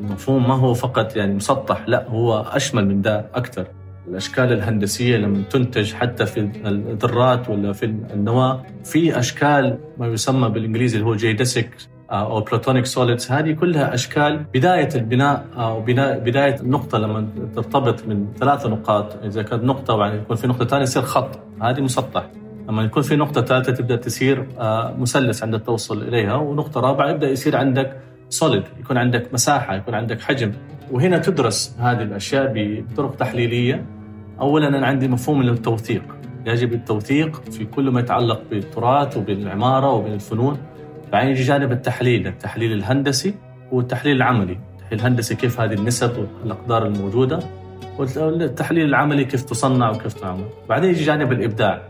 المفهوم 0.00 0.48
ما 0.48 0.54
هو 0.54 0.74
فقط 0.74 1.16
يعني 1.16 1.34
مسطح 1.34 1.84
لا 1.86 2.08
هو 2.08 2.40
أشمل 2.40 2.86
من 2.88 3.02
ده 3.02 3.26
أكثر. 3.34 3.66
الأشكال 4.10 4.52
الهندسية 4.52 5.16
لما 5.16 5.42
تنتج 5.50 5.92
حتى 5.92 6.26
في 6.26 6.40
الذرات 6.66 7.48
ولا 7.50 7.72
في 7.72 7.86
النواة 7.86 8.62
في 8.84 9.18
أشكال 9.18 9.78
ما 9.98 10.06
يسمى 10.06 10.48
بالإنجليزي 10.48 10.98
اللي 10.98 11.08
هو 11.08 11.14
geodesic 11.14 11.70
آه، 12.10 12.32
أو 12.32 12.40
Platonic 12.40 12.86
solids 12.86 13.30
هذه 13.30 13.52
كلها 13.52 13.94
أشكال 13.94 14.44
بداية 14.54 14.88
البناء 14.94 15.46
أو 15.56 15.80
بناء 15.80 16.18
بداية 16.18 16.60
النقطة 16.60 16.98
لما 16.98 17.28
ترتبط 17.54 18.06
من 18.06 18.26
ثلاث 18.40 18.66
نقاط. 18.66 19.24
إذا 19.24 19.42
كانت 19.42 19.64
نقطة 19.64 19.94
وبعدين 19.94 20.20
يكون 20.20 20.36
في 20.36 20.46
نقطة 20.46 20.64
ثانية 20.64 20.82
يصير 20.82 21.02
خط. 21.02 21.40
هذه 21.62 21.80
مسطح. 21.80 22.30
لما 22.68 22.82
يكون 22.82 23.02
في 23.02 23.16
نقطة 23.16 23.42
ثالثة 23.42 23.72
تبدأ 23.72 23.96
تصير 23.96 24.46
آه، 24.58 24.94
مثلث 24.98 25.42
عندك 25.42 25.62
توصل 25.66 26.02
إليها 26.02 26.34
ونقطة 26.34 26.80
رابعة 26.80 27.10
يبدأ 27.10 27.28
يصير 27.30 27.56
عندك 27.56 28.00
سوليد 28.28 28.62
يكون 28.80 28.98
عندك 28.98 29.34
مساحة 29.34 29.74
يكون 29.74 29.94
عندك 29.94 30.20
حجم. 30.20 30.52
وهنا 30.90 31.18
تدرس 31.18 31.76
هذه 31.78 32.02
الأشياء 32.02 32.52
بطرق 32.54 33.16
تحليلية. 33.16 33.97
اولا 34.40 34.68
أنا 34.68 34.86
عندي 34.86 35.08
مفهوم 35.08 35.42
التوثيق 35.42 36.02
يجب 36.46 36.72
التوثيق 36.72 37.50
في 37.50 37.64
كل 37.64 37.90
ما 37.90 38.00
يتعلق 38.00 38.42
بالتراث 38.50 39.16
وبالعماره 39.16 39.92
وبالفنون 39.92 40.58
بعدين 41.12 41.30
يجي 41.30 41.42
جانب 41.42 41.72
التحليل 41.72 42.26
التحليل 42.26 42.72
الهندسي 42.72 43.34
والتحليل 43.72 44.16
العملي. 44.16 44.52
التحليل 44.52 45.00
الهندسي 45.00 45.34
كيف 45.34 45.60
هذه 45.60 45.74
النسب 45.74 46.28
والأقدار 46.42 46.86
الموجودة 46.86 47.38
والتحليل 47.98 48.84
العملي 48.84 49.24
كيف 49.24 49.42
تصنع 49.42 49.90
وكيف 49.90 50.12
تعمل. 50.12 50.44
بعدين 50.68 50.90
يجي 50.90 51.04
جانب 51.04 51.32
الإبداع. 51.32 51.82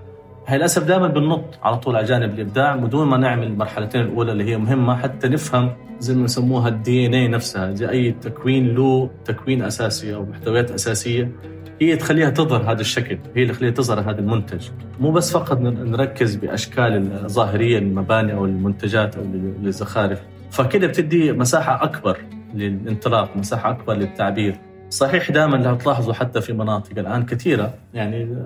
هي 0.48 0.58
للاسف 0.58 0.84
دائما 0.84 1.08
بننط 1.08 1.58
على 1.62 1.76
طول 1.76 1.96
على 1.96 2.06
جانب 2.06 2.34
الإبداع 2.34 2.76
بدون 2.76 3.08
ما 3.08 3.16
نعمل 3.16 3.46
المرحلتين 3.46 4.00
الأولى 4.00 4.32
اللي 4.32 4.44
هي 4.44 4.58
مهمة 4.58 4.96
حتى 4.96 5.28
نفهم 5.28 5.72
زي 6.00 6.14
ما 6.14 6.24
يسموها 6.24 6.68
الدي 6.68 7.06
ان 7.06 7.14
اي 7.14 7.28
نفسها 7.28 7.72
زي 7.72 7.88
أي 7.88 8.12
تكوين 8.12 8.74
له 8.74 9.11
تكوين 9.24 9.62
أساسي 9.62 10.14
أو 10.14 10.24
محتويات 10.24 10.70
أساسية 10.70 11.32
هي 11.80 11.96
تخليها 11.96 12.30
تظهر 12.30 12.72
هذا 12.72 12.80
الشكل 12.80 13.18
هي 13.37 13.42
اللي 13.42 13.52
تخليها 13.52 13.70
تظهر 13.70 14.00
هذا 14.00 14.20
المنتج. 14.20 14.68
مو 15.00 15.11
بس 15.11 15.32
فقط 15.32 15.58
نركز 15.61 16.34
بأشكال 16.34 17.12
الظاهريه 17.24 17.78
للمباني 17.78 18.34
أو 18.34 18.44
المنتجات 18.44 19.16
أو 19.16 19.22
للزخارف 19.62 20.22
فكده 20.50 20.87
بتدي 20.87 21.32
مساحة 21.32 21.84
أكبر 21.84 22.18
للانطلاق 22.54 23.37
مساحة 23.37 23.70
أكبر 23.70 23.94
للتعبير. 23.94 24.56
صحيح 24.90 25.30
دائما 25.30 25.56
لو 25.56 25.74
تلاحظوا 25.74 26.14
حتى 26.14 26.40
في 26.40 26.52
مناطق 26.52 26.98
الآن 26.98 27.26
كثيرة 27.26 27.74
يعني 27.94 28.37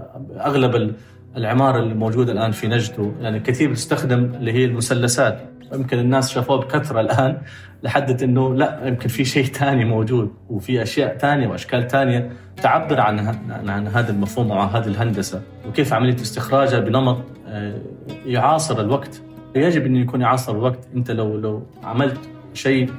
أغلب 0.40 0.94
العمارة 1.36 1.78
اللي 1.78 1.94
موجودة 1.94 2.32
الآن 2.32 2.50
في 2.50 2.68
نجد 2.68 3.14
يعني 3.20 3.40
كثير 3.40 3.70
بتستخدم 3.70 4.24
اللي 4.34 4.52
هي 4.52 4.64
المثلثات. 4.64 5.40
يمكن 5.74 5.98
الناس 5.98 6.30
شافوها 6.30 6.60
بكثرة 6.60 7.00
الآن 7.00 7.38
لحدت 7.82 8.22
أنه 8.22 8.54
لا 8.54 8.80
يمكن 8.84 9.08
في 9.08 9.24
شيء 9.24 9.44
ثاني 9.44 9.84
موجود 9.84 10.32
وفي 10.50 10.82
أشياء 10.82 11.18
ثانية 11.18 11.48
وأشكال 11.48 11.88
ثانية 11.88 12.30
تعبر 12.56 13.00
عن 13.00 13.18
عن 13.68 13.88
هذا 13.88 14.10
المفهوم 14.12 14.52
أو 14.52 14.60
هذه 14.60 14.86
الهندسة. 14.86 15.42
وكيف 15.68 15.92
عملية 15.92 16.14
استخراجها 16.14 16.80
بنمط 16.80 17.18
آه، 17.48 17.74
يعاصر 18.26 18.80
الوقت. 18.80 19.22
يجب 19.54 19.86
أن 19.86 19.96
يكون 19.96 20.20
يعاصر 20.20 20.52
الوقت. 20.52 20.88
أنت 20.96 21.10
لو 21.10 21.36
لو 21.36 21.66
عملت 21.84 22.20
شيء 22.54 22.90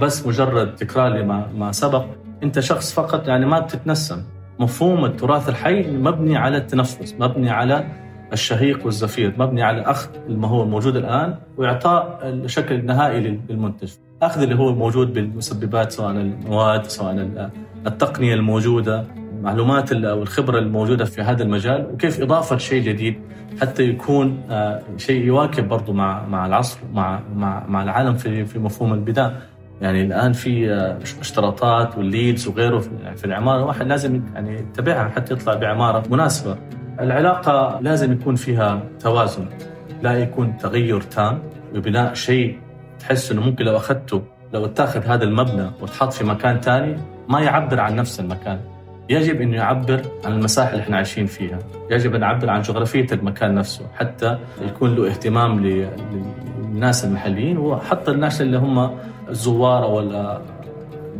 بس 0.00 0.26
مجرد 0.26 0.74
تكرار 0.74 1.08
لما 1.08 1.48
ما 1.56 1.72
سبق 1.72 2.04
أنت 2.42 2.60
شخص 2.60 2.92
فقط 2.92 3.28
يعني 3.28 3.46
ما 3.46 3.60
بتتنسم. 3.60 4.22
مفهوم 4.58 5.04
التراث 5.04 5.48
الحي 5.48 5.82
مبني 5.82 6.36
على 6.36 6.56
التنفس 6.56 7.14
مبني 7.20 7.50
على 7.50 7.84
الشهيق 8.32 8.84
والزفير 8.84 9.34
مبني 9.38 9.62
على 9.62 9.80
أخذ 9.82 10.08
ما 10.28 10.48
هو 10.48 10.64
موجود 10.64 10.96
الآن 10.96 11.34
وإعطاء 11.56 12.20
الشكل 12.24 12.74
النهائي 12.74 13.40
للمنتج. 13.48 13.92
أخذ 14.22 14.42
اللي 14.42 14.54
هو 14.54 14.74
موجود 14.74 15.12
بالمسببات 15.12 15.92
سواء 15.92 16.10
المواد 16.10 16.84
سواء 16.84 17.50
التقنية 17.86 18.34
الموجودة 18.34 19.04
المعلومات 19.38 19.92
أو 19.92 20.22
الخبرة 20.22 20.58
الموجودة 20.58 21.04
في 21.04 21.22
هذا 21.22 21.42
المجال 21.42 21.86
وكيف 21.92 22.20
إضافة 22.20 22.56
شيء 22.56 22.82
جديد 22.82 23.20
حتى 23.60 23.82
يكون 23.82 24.42
آه، 24.50 24.82
شيء 24.96 25.24
يواكب 25.24 25.68
برضه 25.68 25.92
مع 25.92 26.26
مع 26.26 26.46
العصر 26.46 26.78
مع 26.94 27.20
مع 27.36 27.66
مع 27.68 27.82
العالم 27.82 28.14
في 28.14 28.44
في 28.44 28.58
مفهوم 28.58 28.92
البناء 28.94 29.42
يعني 29.80 30.02
الآن 30.02 30.32
في 30.32 30.72
آه، 30.72 30.98
اشتراطات 31.20 31.98
والليدز 31.98 32.48
وغيره 32.48 32.78
في 33.16 33.24
العمارة 33.24 33.58
الواحد 33.58 33.86
لازم 33.86 34.22
يعني 34.34 34.54
يتبعها 34.54 35.08
حتى 35.08 35.34
يطلع 35.34 35.54
بعمارة 35.54 36.02
مناسبة. 36.10 36.56
العلاقة 37.00 37.78
لازم 37.80 38.12
يكون 38.12 38.34
فيها 38.34 38.82
توازن 39.00 39.46
لا 40.02 40.14
يكون 40.14 40.56
تغير 40.56 41.00
تام 41.00 41.42
وبناء 41.74 42.14
شيء 42.14 42.58
تحس 42.98 43.32
إنه 43.32 43.40
ممكن 43.42 43.64
لو 43.64 43.76
أخذته 43.76 44.22
لو 44.54 44.64
اتاخذ 44.64 45.04
هذا 45.06 45.24
المبنى 45.24 45.70
وتحط 45.80 46.12
في 46.12 46.24
مكان 46.24 46.60
ثاني 46.60 46.96
ما 47.28 47.40
يعبر 47.40 47.80
عن 47.80 47.96
نفس 47.96 48.20
المكان. 48.20 48.60
يجب 49.08 49.40
إنه 49.40 49.56
يعبر 49.56 50.02
عن 50.24 50.32
المساحة 50.32 50.70
اللي 50.70 50.82
إحنا 50.82 50.96
عايشين 50.96 51.26
فيها، 51.26 51.58
يجب 51.90 52.14
أن 52.14 52.22
يعبر 52.22 52.50
عن 52.50 52.62
جغرافية 52.62 53.06
المكان 53.12 53.54
نفسه 53.54 53.86
حتى 53.96 54.38
يكون 54.62 54.94
له 54.94 55.08
اهتمام 55.08 55.66
للناس 55.66 57.04
المحليين 57.04 57.58
وحتى 57.58 58.10
الناس 58.10 58.40
اللي 58.42 58.58
هم 58.58 58.98
الزوار 59.28 59.84
أو 59.84 60.40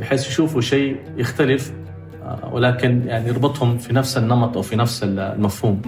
بحيث 0.00 0.28
يشوفوا 0.28 0.60
شيء 0.60 0.96
يختلف 1.16 1.72
آه، 2.22 2.50
ولكن 2.52 3.02
يعني 3.06 3.28
يربطهم 3.28 3.78
في 3.78 3.92
نفس 3.92 4.18
النمط 4.18 4.56
أو 4.56 4.62
في 4.62 4.76
نفس 4.76 5.02
المفهوم. 5.02 5.82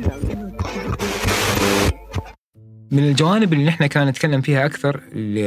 من 2.93 2.99
الجوانب 2.99 3.53
اللي 3.53 3.65
نحن 3.65 3.87
كان 3.87 4.09
نتكلم 4.09 4.41
فيها 4.41 4.67
أكثر 4.67 5.01
اللي 5.13 5.41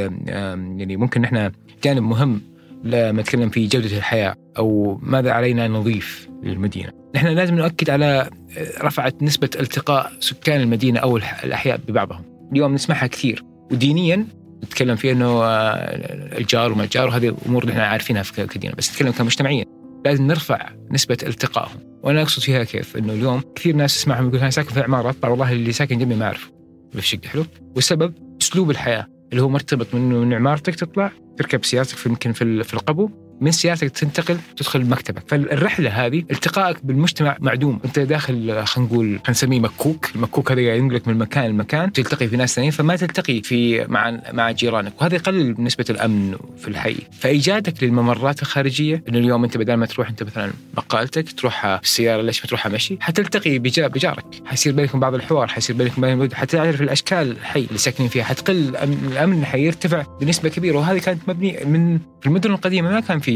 يعني 0.78 0.96
ممكن 0.96 1.20
نحن 1.20 1.50
جانب 1.84 2.02
مهم 2.02 2.40
لما 2.84 3.22
نتكلم 3.22 3.48
في 3.48 3.66
جودة 3.66 3.96
الحياة 3.96 4.34
أو 4.58 4.98
ماذا 5.02 5.32
علينا 5.32 5.68
نضيف 5.68 6.28
للمدينة. 6.42 6.90
نحن 7.14 7.26
لازم 7.26 7.54
نؤكد 7.54 7.90
على 7.90 8.30
آه، 8.58 8.82
رفعت 8.82 9.22
نسبة 9.22 9.50
التقاء 9.60 10.12
سكان 10.20 10.60
المدينة 10.60 11.00
أو 11.00 11.16
الأحياء 11.16 11.80
ببعضهم. 11.88 12.22
اليوم 12.52 12.74
نسمعها 12.74 13.06
كثير 13.06 13.44
ودينيا 13.72 14.26
نتكلم 14.64 14.96
فيه 14.96 15.12
إنه 15.12 15.44
آه، 15.44 16.38
الجار 16.38 16.72
وما 16.72 16.84
الجار 16.84 17.08
وهذه 17.08 17.36
أمور 17.46 17.66
نحن 17.66 17.80
عارفينها 17.80 18.22
في 18.22 18.46
كدينا 18.46 18.74
بس 18.74 18.90
نتكلم 18.92 19.10
كمجتمعيا 19.12 19.64
لازم 20.04 20.26
نرفع 20.26 20.68
نسبة 20.90 21.16
التقائهم 21.22 21.80
وأنا 22.02 22.22
أقصد 22.22 22.42
فيها 22.42 22.64
كيف؟ 22.64 22.96
إنه 22.96 23.12
اليوم 23.12 23.42
كثير 23.54 23.76
ناس 23.76 23.94
تسمعهم 23.94 24.28
يقول 24.28 24.40
أنا 24.40 24.50
ساكن 24.50 24.70
في 24.70 24.80
عماره 24.80 25.10
طبعا 25.10 25.30
والله 25.30 25.52
اللي 25.52 25.72
ساكن 25.72 25.98
جنبي 25.98 26.14
ما 26.14 26.24
أعرفه. 26.24 26.50
في 26.92 27.02
شقه 27.02 27.28
حلو. 27.28 27.44
والسبب 27.76 28.14
أسلوب 28.42 28.70
الحياة 28.70 29.06
اللي 29.32 29.42
هو 29.42 29.48
مرتبط 29.48 29.94
من 29.94 30.00
من 30.00 30.34
عمارتك 30.34 30.74
تطلع 30.74 31.12
تركب 31.36 31.64
سيارتك 31.64 31.96
في 31.96 32.08
يمكن 32.08 32.32
في 32.32 32.74
القبو 32.74 33.10
من 33.42 33.50
سيارتك 33.50 33.90
تنتقل 33.90 34.38
تدخل 34.56 34.86
مكتبك. 34.86 35.22
فالرحلة 35.28 35.90
هذه 35.90 36.24
التقائك 36.30 36.76
بالمجتمع 36.84 37.36
معدوم. 37.40 37.80
أنت 37.84 37.98
داخل 37.98 38.64
خلينا 38.64 38.88
نقول 38.88 39.06
خلينا 39.06 39.20
نسميه 39.30 39.60
مكوك. 39.60 40.10
المكوك 40.14 40.52
هذا 40.52 40.60
ينقلك 40.60 41.08
من 41.08 41.18
مكان 41.18 41.50
لمكان 41.50 41.92
تلتقي 41.92 42.28
في 42.28 42.36
ناس 42.36 42.54
ثانيين 42.54 42.72
فما 42.72 42.96
تلتقي 42.96 43.42
في 43.42 43.86
مع 43.86 44.20
مع 44.32 44.50
جيرانك. 44.50 44.92
وهذا 45.00 45.14
يقلل 45.14 45.54
نسبة 45.58 45.84
الأمن 45.90 46.36
في 46.58 46.68
الحي. 46.68 46.96
فإيجادك 47.12 47.82
للممرات 47.82 48.42
الخارجية 48.42 49.04
انه 49.08 49.18
اليوم 49.18 49.44
أنت 49.44 49.56
بدل 49.56 49.74
ما 49.74 49.86
تروح 49.86 50.08
أنت 50.08 50.22
مثلا 50.22 50.52
بقالتك 50.74 51.32
تروحها 51.32 51.76
بالسياره 51.76 52.22
ليش 52.22 52.40
ما 52.40 52.46
تروحها 52.46 52.72
مشي؟ 52.72 52.96
حتلتقي 53.00 53.58
بجارك. 53.58 54.24
حيصير 54.46 54.72
بينكم 54.72 55.00
بعض 55.00 55.14
الحوار 55.14 55.48
حيصير 55.48 55.76
بينكم 55.76 56.28
حتعرف 56.34 56.82
الأشكال 56.82 57.30
الحي 57.30 57.64
اللي 57.64 57.78
ساكنين 57.78 58.08
فيها. 58.08 58.24
حتقل 58.24 58.76
الأمن 58.76 59.44
حيرتفع 59.44 60.04
بنسبة 60.20 60.48
كبيرة. 60.48 60.78
وهذه 60.78 60.98
كانت 60.98 61.28
مبنية 61.28 61.64
من 61.64 61.98
في 62.20 62.26
المدن 62.26 62.50
القديمة 62.50 62.90
ما 62.90 63.00
كان 63.00 63.20
في 63.20 63.31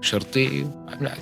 شرطي 0.00 0.66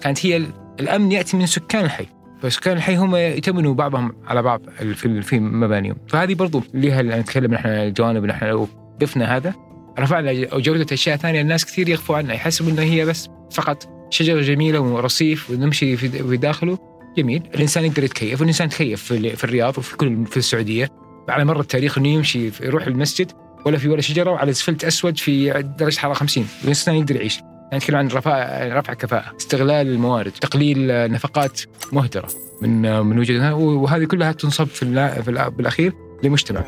كانت 0.02 0.26
هي 0.26 0.46
الأمن 0.80 1.12
يأتي 1.12 1.36
من 1.36 1.46
سكان 1.46 1.84
الحي. 1.84 2.06
فسكان 2.42 2.76
الحي 2.76 2.96
هم 2.96 3.16
يتمنوا 3.16 3.74
بعضهم 3.74 4.12
على 4.26 4.42
بعض 4.42 4.60
في 4.94 5.22
في 5.22 5.40
مبانيهم. 5.40 5.96
فهذه 6.08 6.34
برضو 6.34 6.62
لها 6.74 7.02
نتكلم 7.02 7.54
نحن 7.54 7.68
الجوانب 7.68 8.24
نحن 8.24 8.44
لو 8.44 8.68
ضفنا 9.00 9.36
هذا 9.36 9.54
رفعنا 9.98 10.32
جودة 10.58 10.86
أشياء 10.92 11.16
ثانية 11.16 11.40
الناس 11.40 11.64
كثير 11.64 11.88
يخفوا 11.88 12.16
عنها 12.16 12.34
يحسبوا 12.34 12.70
أنها 12.70 12.84
هي 12.84 13.04
بس 13.04 13.28
فقط 13.50 13.88
شجرة 14.10 14.40
جميلة 14.40 14.80
ورصيف 14.80 15.50
ونمشي 15.50 15.96
في 15.96 16.36
داخله. 16.36 16.78
جميل. 17.18 17.42
الإنسان 17.54 17.84
يقدر 17.84 18.04
يتكيف 18.04 18.40
والإنسان 18.40 18.68
تكيف 18.68 19.04
في 19.12 19.44
الرياض 19.44 19.78
وفي 19.78 19.96
كل 19.96 20.26
في 20.26 20.36
السعودية. 20.36 20.88
على 21.28 21.44
مر 21.44 21.60
التاريخ 21.60 21.98
أنه 21.98 22.08
يمشي 22.08 22.50
يروح 22.60 22.86
المسجد 22.86 23.32
ولا 23.66 23.78
في 23.78 23.88
ولا 23.88 24.00
شجرة 24.00 24.30
وعلى 24.30 24.50
اسفلت 24.50 24.84
أسود 24.84 25.18
في 25.18 25.62
درجة 25.78 25.98
حرارة 25.98 26.14
50 26.14 26.46
الإنسان 26.62 26.94
يقدر 26.94 27.16
يعيش. 27.16 27.40
يعني 27.72 27.76
نتكلم 27.76 27.96
عن 27.96 28.08
رفع 28.08 28.66
رفع 28.68 28.94
كفاءة، 28.94 29.36
استغلال 29.36 29.86
الموارد، 29.86 30.32
تقليل 30.32 31.10
نفقات 31.12 31.60
مهدرة 31.92 32.28
من 32.62 33.00
من 33.00 33.18
وجودها 33.18 33.52
وهذه 33.52 34.04
كلها 34.04 34.32
تنصب 34.32 34.66
في, 34.66 35.22
في 35.22 35.52
بالأخير 35.56 35.92
لمجتمع. 36.22 36.64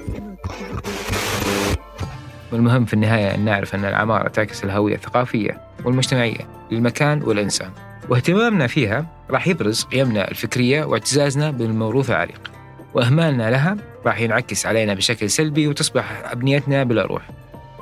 والمهم 2.52 2.84
في 2.84 2.94
النهاية 2.94 3.34
أن 3.34 3.44
نعرف 3.44 3.74
أن 3.74 3.84
العمارة 3.84 4.28
تعكس 4.28 4.64
الهوية 4.64 4.94
الثقافية 4.94 5.60
والمجتمعية 5.84 6.48
للمكان 6.70 7.22
والإنسان 7.22 7.70
واهتمامنا 8.08 8.66
فيها 8.66 9.06
راح 9.30 9.48
يبرز 9.48 9.84
قيمنا 9.84 10.30
الفكرية 10.30 10.84
واعتزازنا 10.84 11.50
بالموروث 11.50 12.10
العريق. 12.10 12.50
وإهمالنا 12.94 13.50
لها 13.50 13.76
راح 14.06 14.20
ينعكس 14.20 14.66
علينا 14.66 14.94
بشكل 14.94 15.30
سلبي 15.30 15.68
وتصبح 15.68 16.22
أبنيتنا 16.32 16.84
بلا 16.84 17.02
روح. 17.02 17.30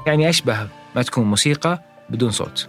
يعني 0.07 0.29
أشبه 0.29 0.69
ما 0.97 1.03
تكون 1.03 1.25
موسيقى 1.25 1.83
بدون 2.11 2.31
صوت. 2.31 2.69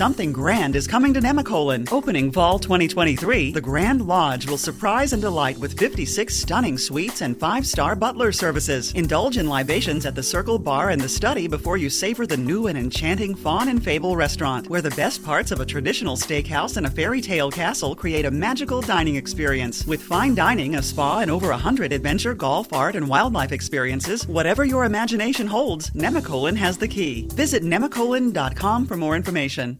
Something 0.00 0.32
grand 0.32 0.76
is 0.76 0.86
coming 0.86 1.12
to 1.12 1.20
Nemacolin. 1.20 1.92
Opening 1.92 2.32
fall 2.32 2.58
2023, 2.58 3.52
the 3.52 3.60
Grand 3.60 4.00
Lodge 4.00 4.48
will 4.48 4.56
surprise 4.56 5.12
and 5.12 5.20
delight 5.20 5.58
with 5.58 5.78
56 5.78 6.34
stunning 6.34 6.78
suites 6.78 7.20
and 7.20 7.38
five 7.38 7.66
star 7.66 7.94
butler 7.94 8.32
services. 8.32 8.92
Indulge 8.94 9.36
in 9.36 9.46
libations 9.46 10.06
at 10.06 10.14
the 10.14 10.22
Circle 10.22 10.58
Bar 10.58 10.88
and 10.88 11.02
the 11.02 11.06
Study 11.06 11.48
before 11.48 11.76
you 11.76 11.90
savor 11.90 12.26
the 12.26 12.38
new 12.38 12.68
and 12.68 12.78
enchanting 12.78 13.34
Fawn 13.34 13.68
and 13.68 13.84
Fable 13.84 14.16
restaurant, 14.16 14.70
where 14.70 14.80
the 14.80 14.96
best 14.96 15.22
parts 15.22 15.50
of 15.50 15.60
a 15.60 15.66
traditional 15.66 16.16
steakhouse 16.16 16.78
and 16.78 16.86
a 16.86 16.90
fairy 16.90 17.20
tale 17.20 17.50
castle 17.50 17.94
create 17.94 18.24
a 18.24 18.30
magical 18.30 18.80
dining 18.80 19.16
experience. 19.16 19.86
With 19.86 20.02
fine 20.02 20.34
dining, 20.34 20.76
a 20.76 20.82
spa, 20.82 21.18
and 21.18 21.30
over 21.30 21.48
100 21.48 21.92
adventure, 21.92 22.32
golf, 22.32 22.72
art, 22.72 22.96
and 22.96 23.06
wildlife 23.06 23.52
experiences, 23.52 24.26
whatever 24.26 24.64
your 24.64 24.86
imagination 24.86 25.46
holds, 25.46 25.90
Nemacolin 25.90 26.56
has 26.56 26.78
the 26.78 26.88
key. 26.88 27.28
Visit 27.34 27.64
nemacolin.com 27.64 28.86
for 28.86 28.96
more 28.96 29.14
information. 29.14 29.78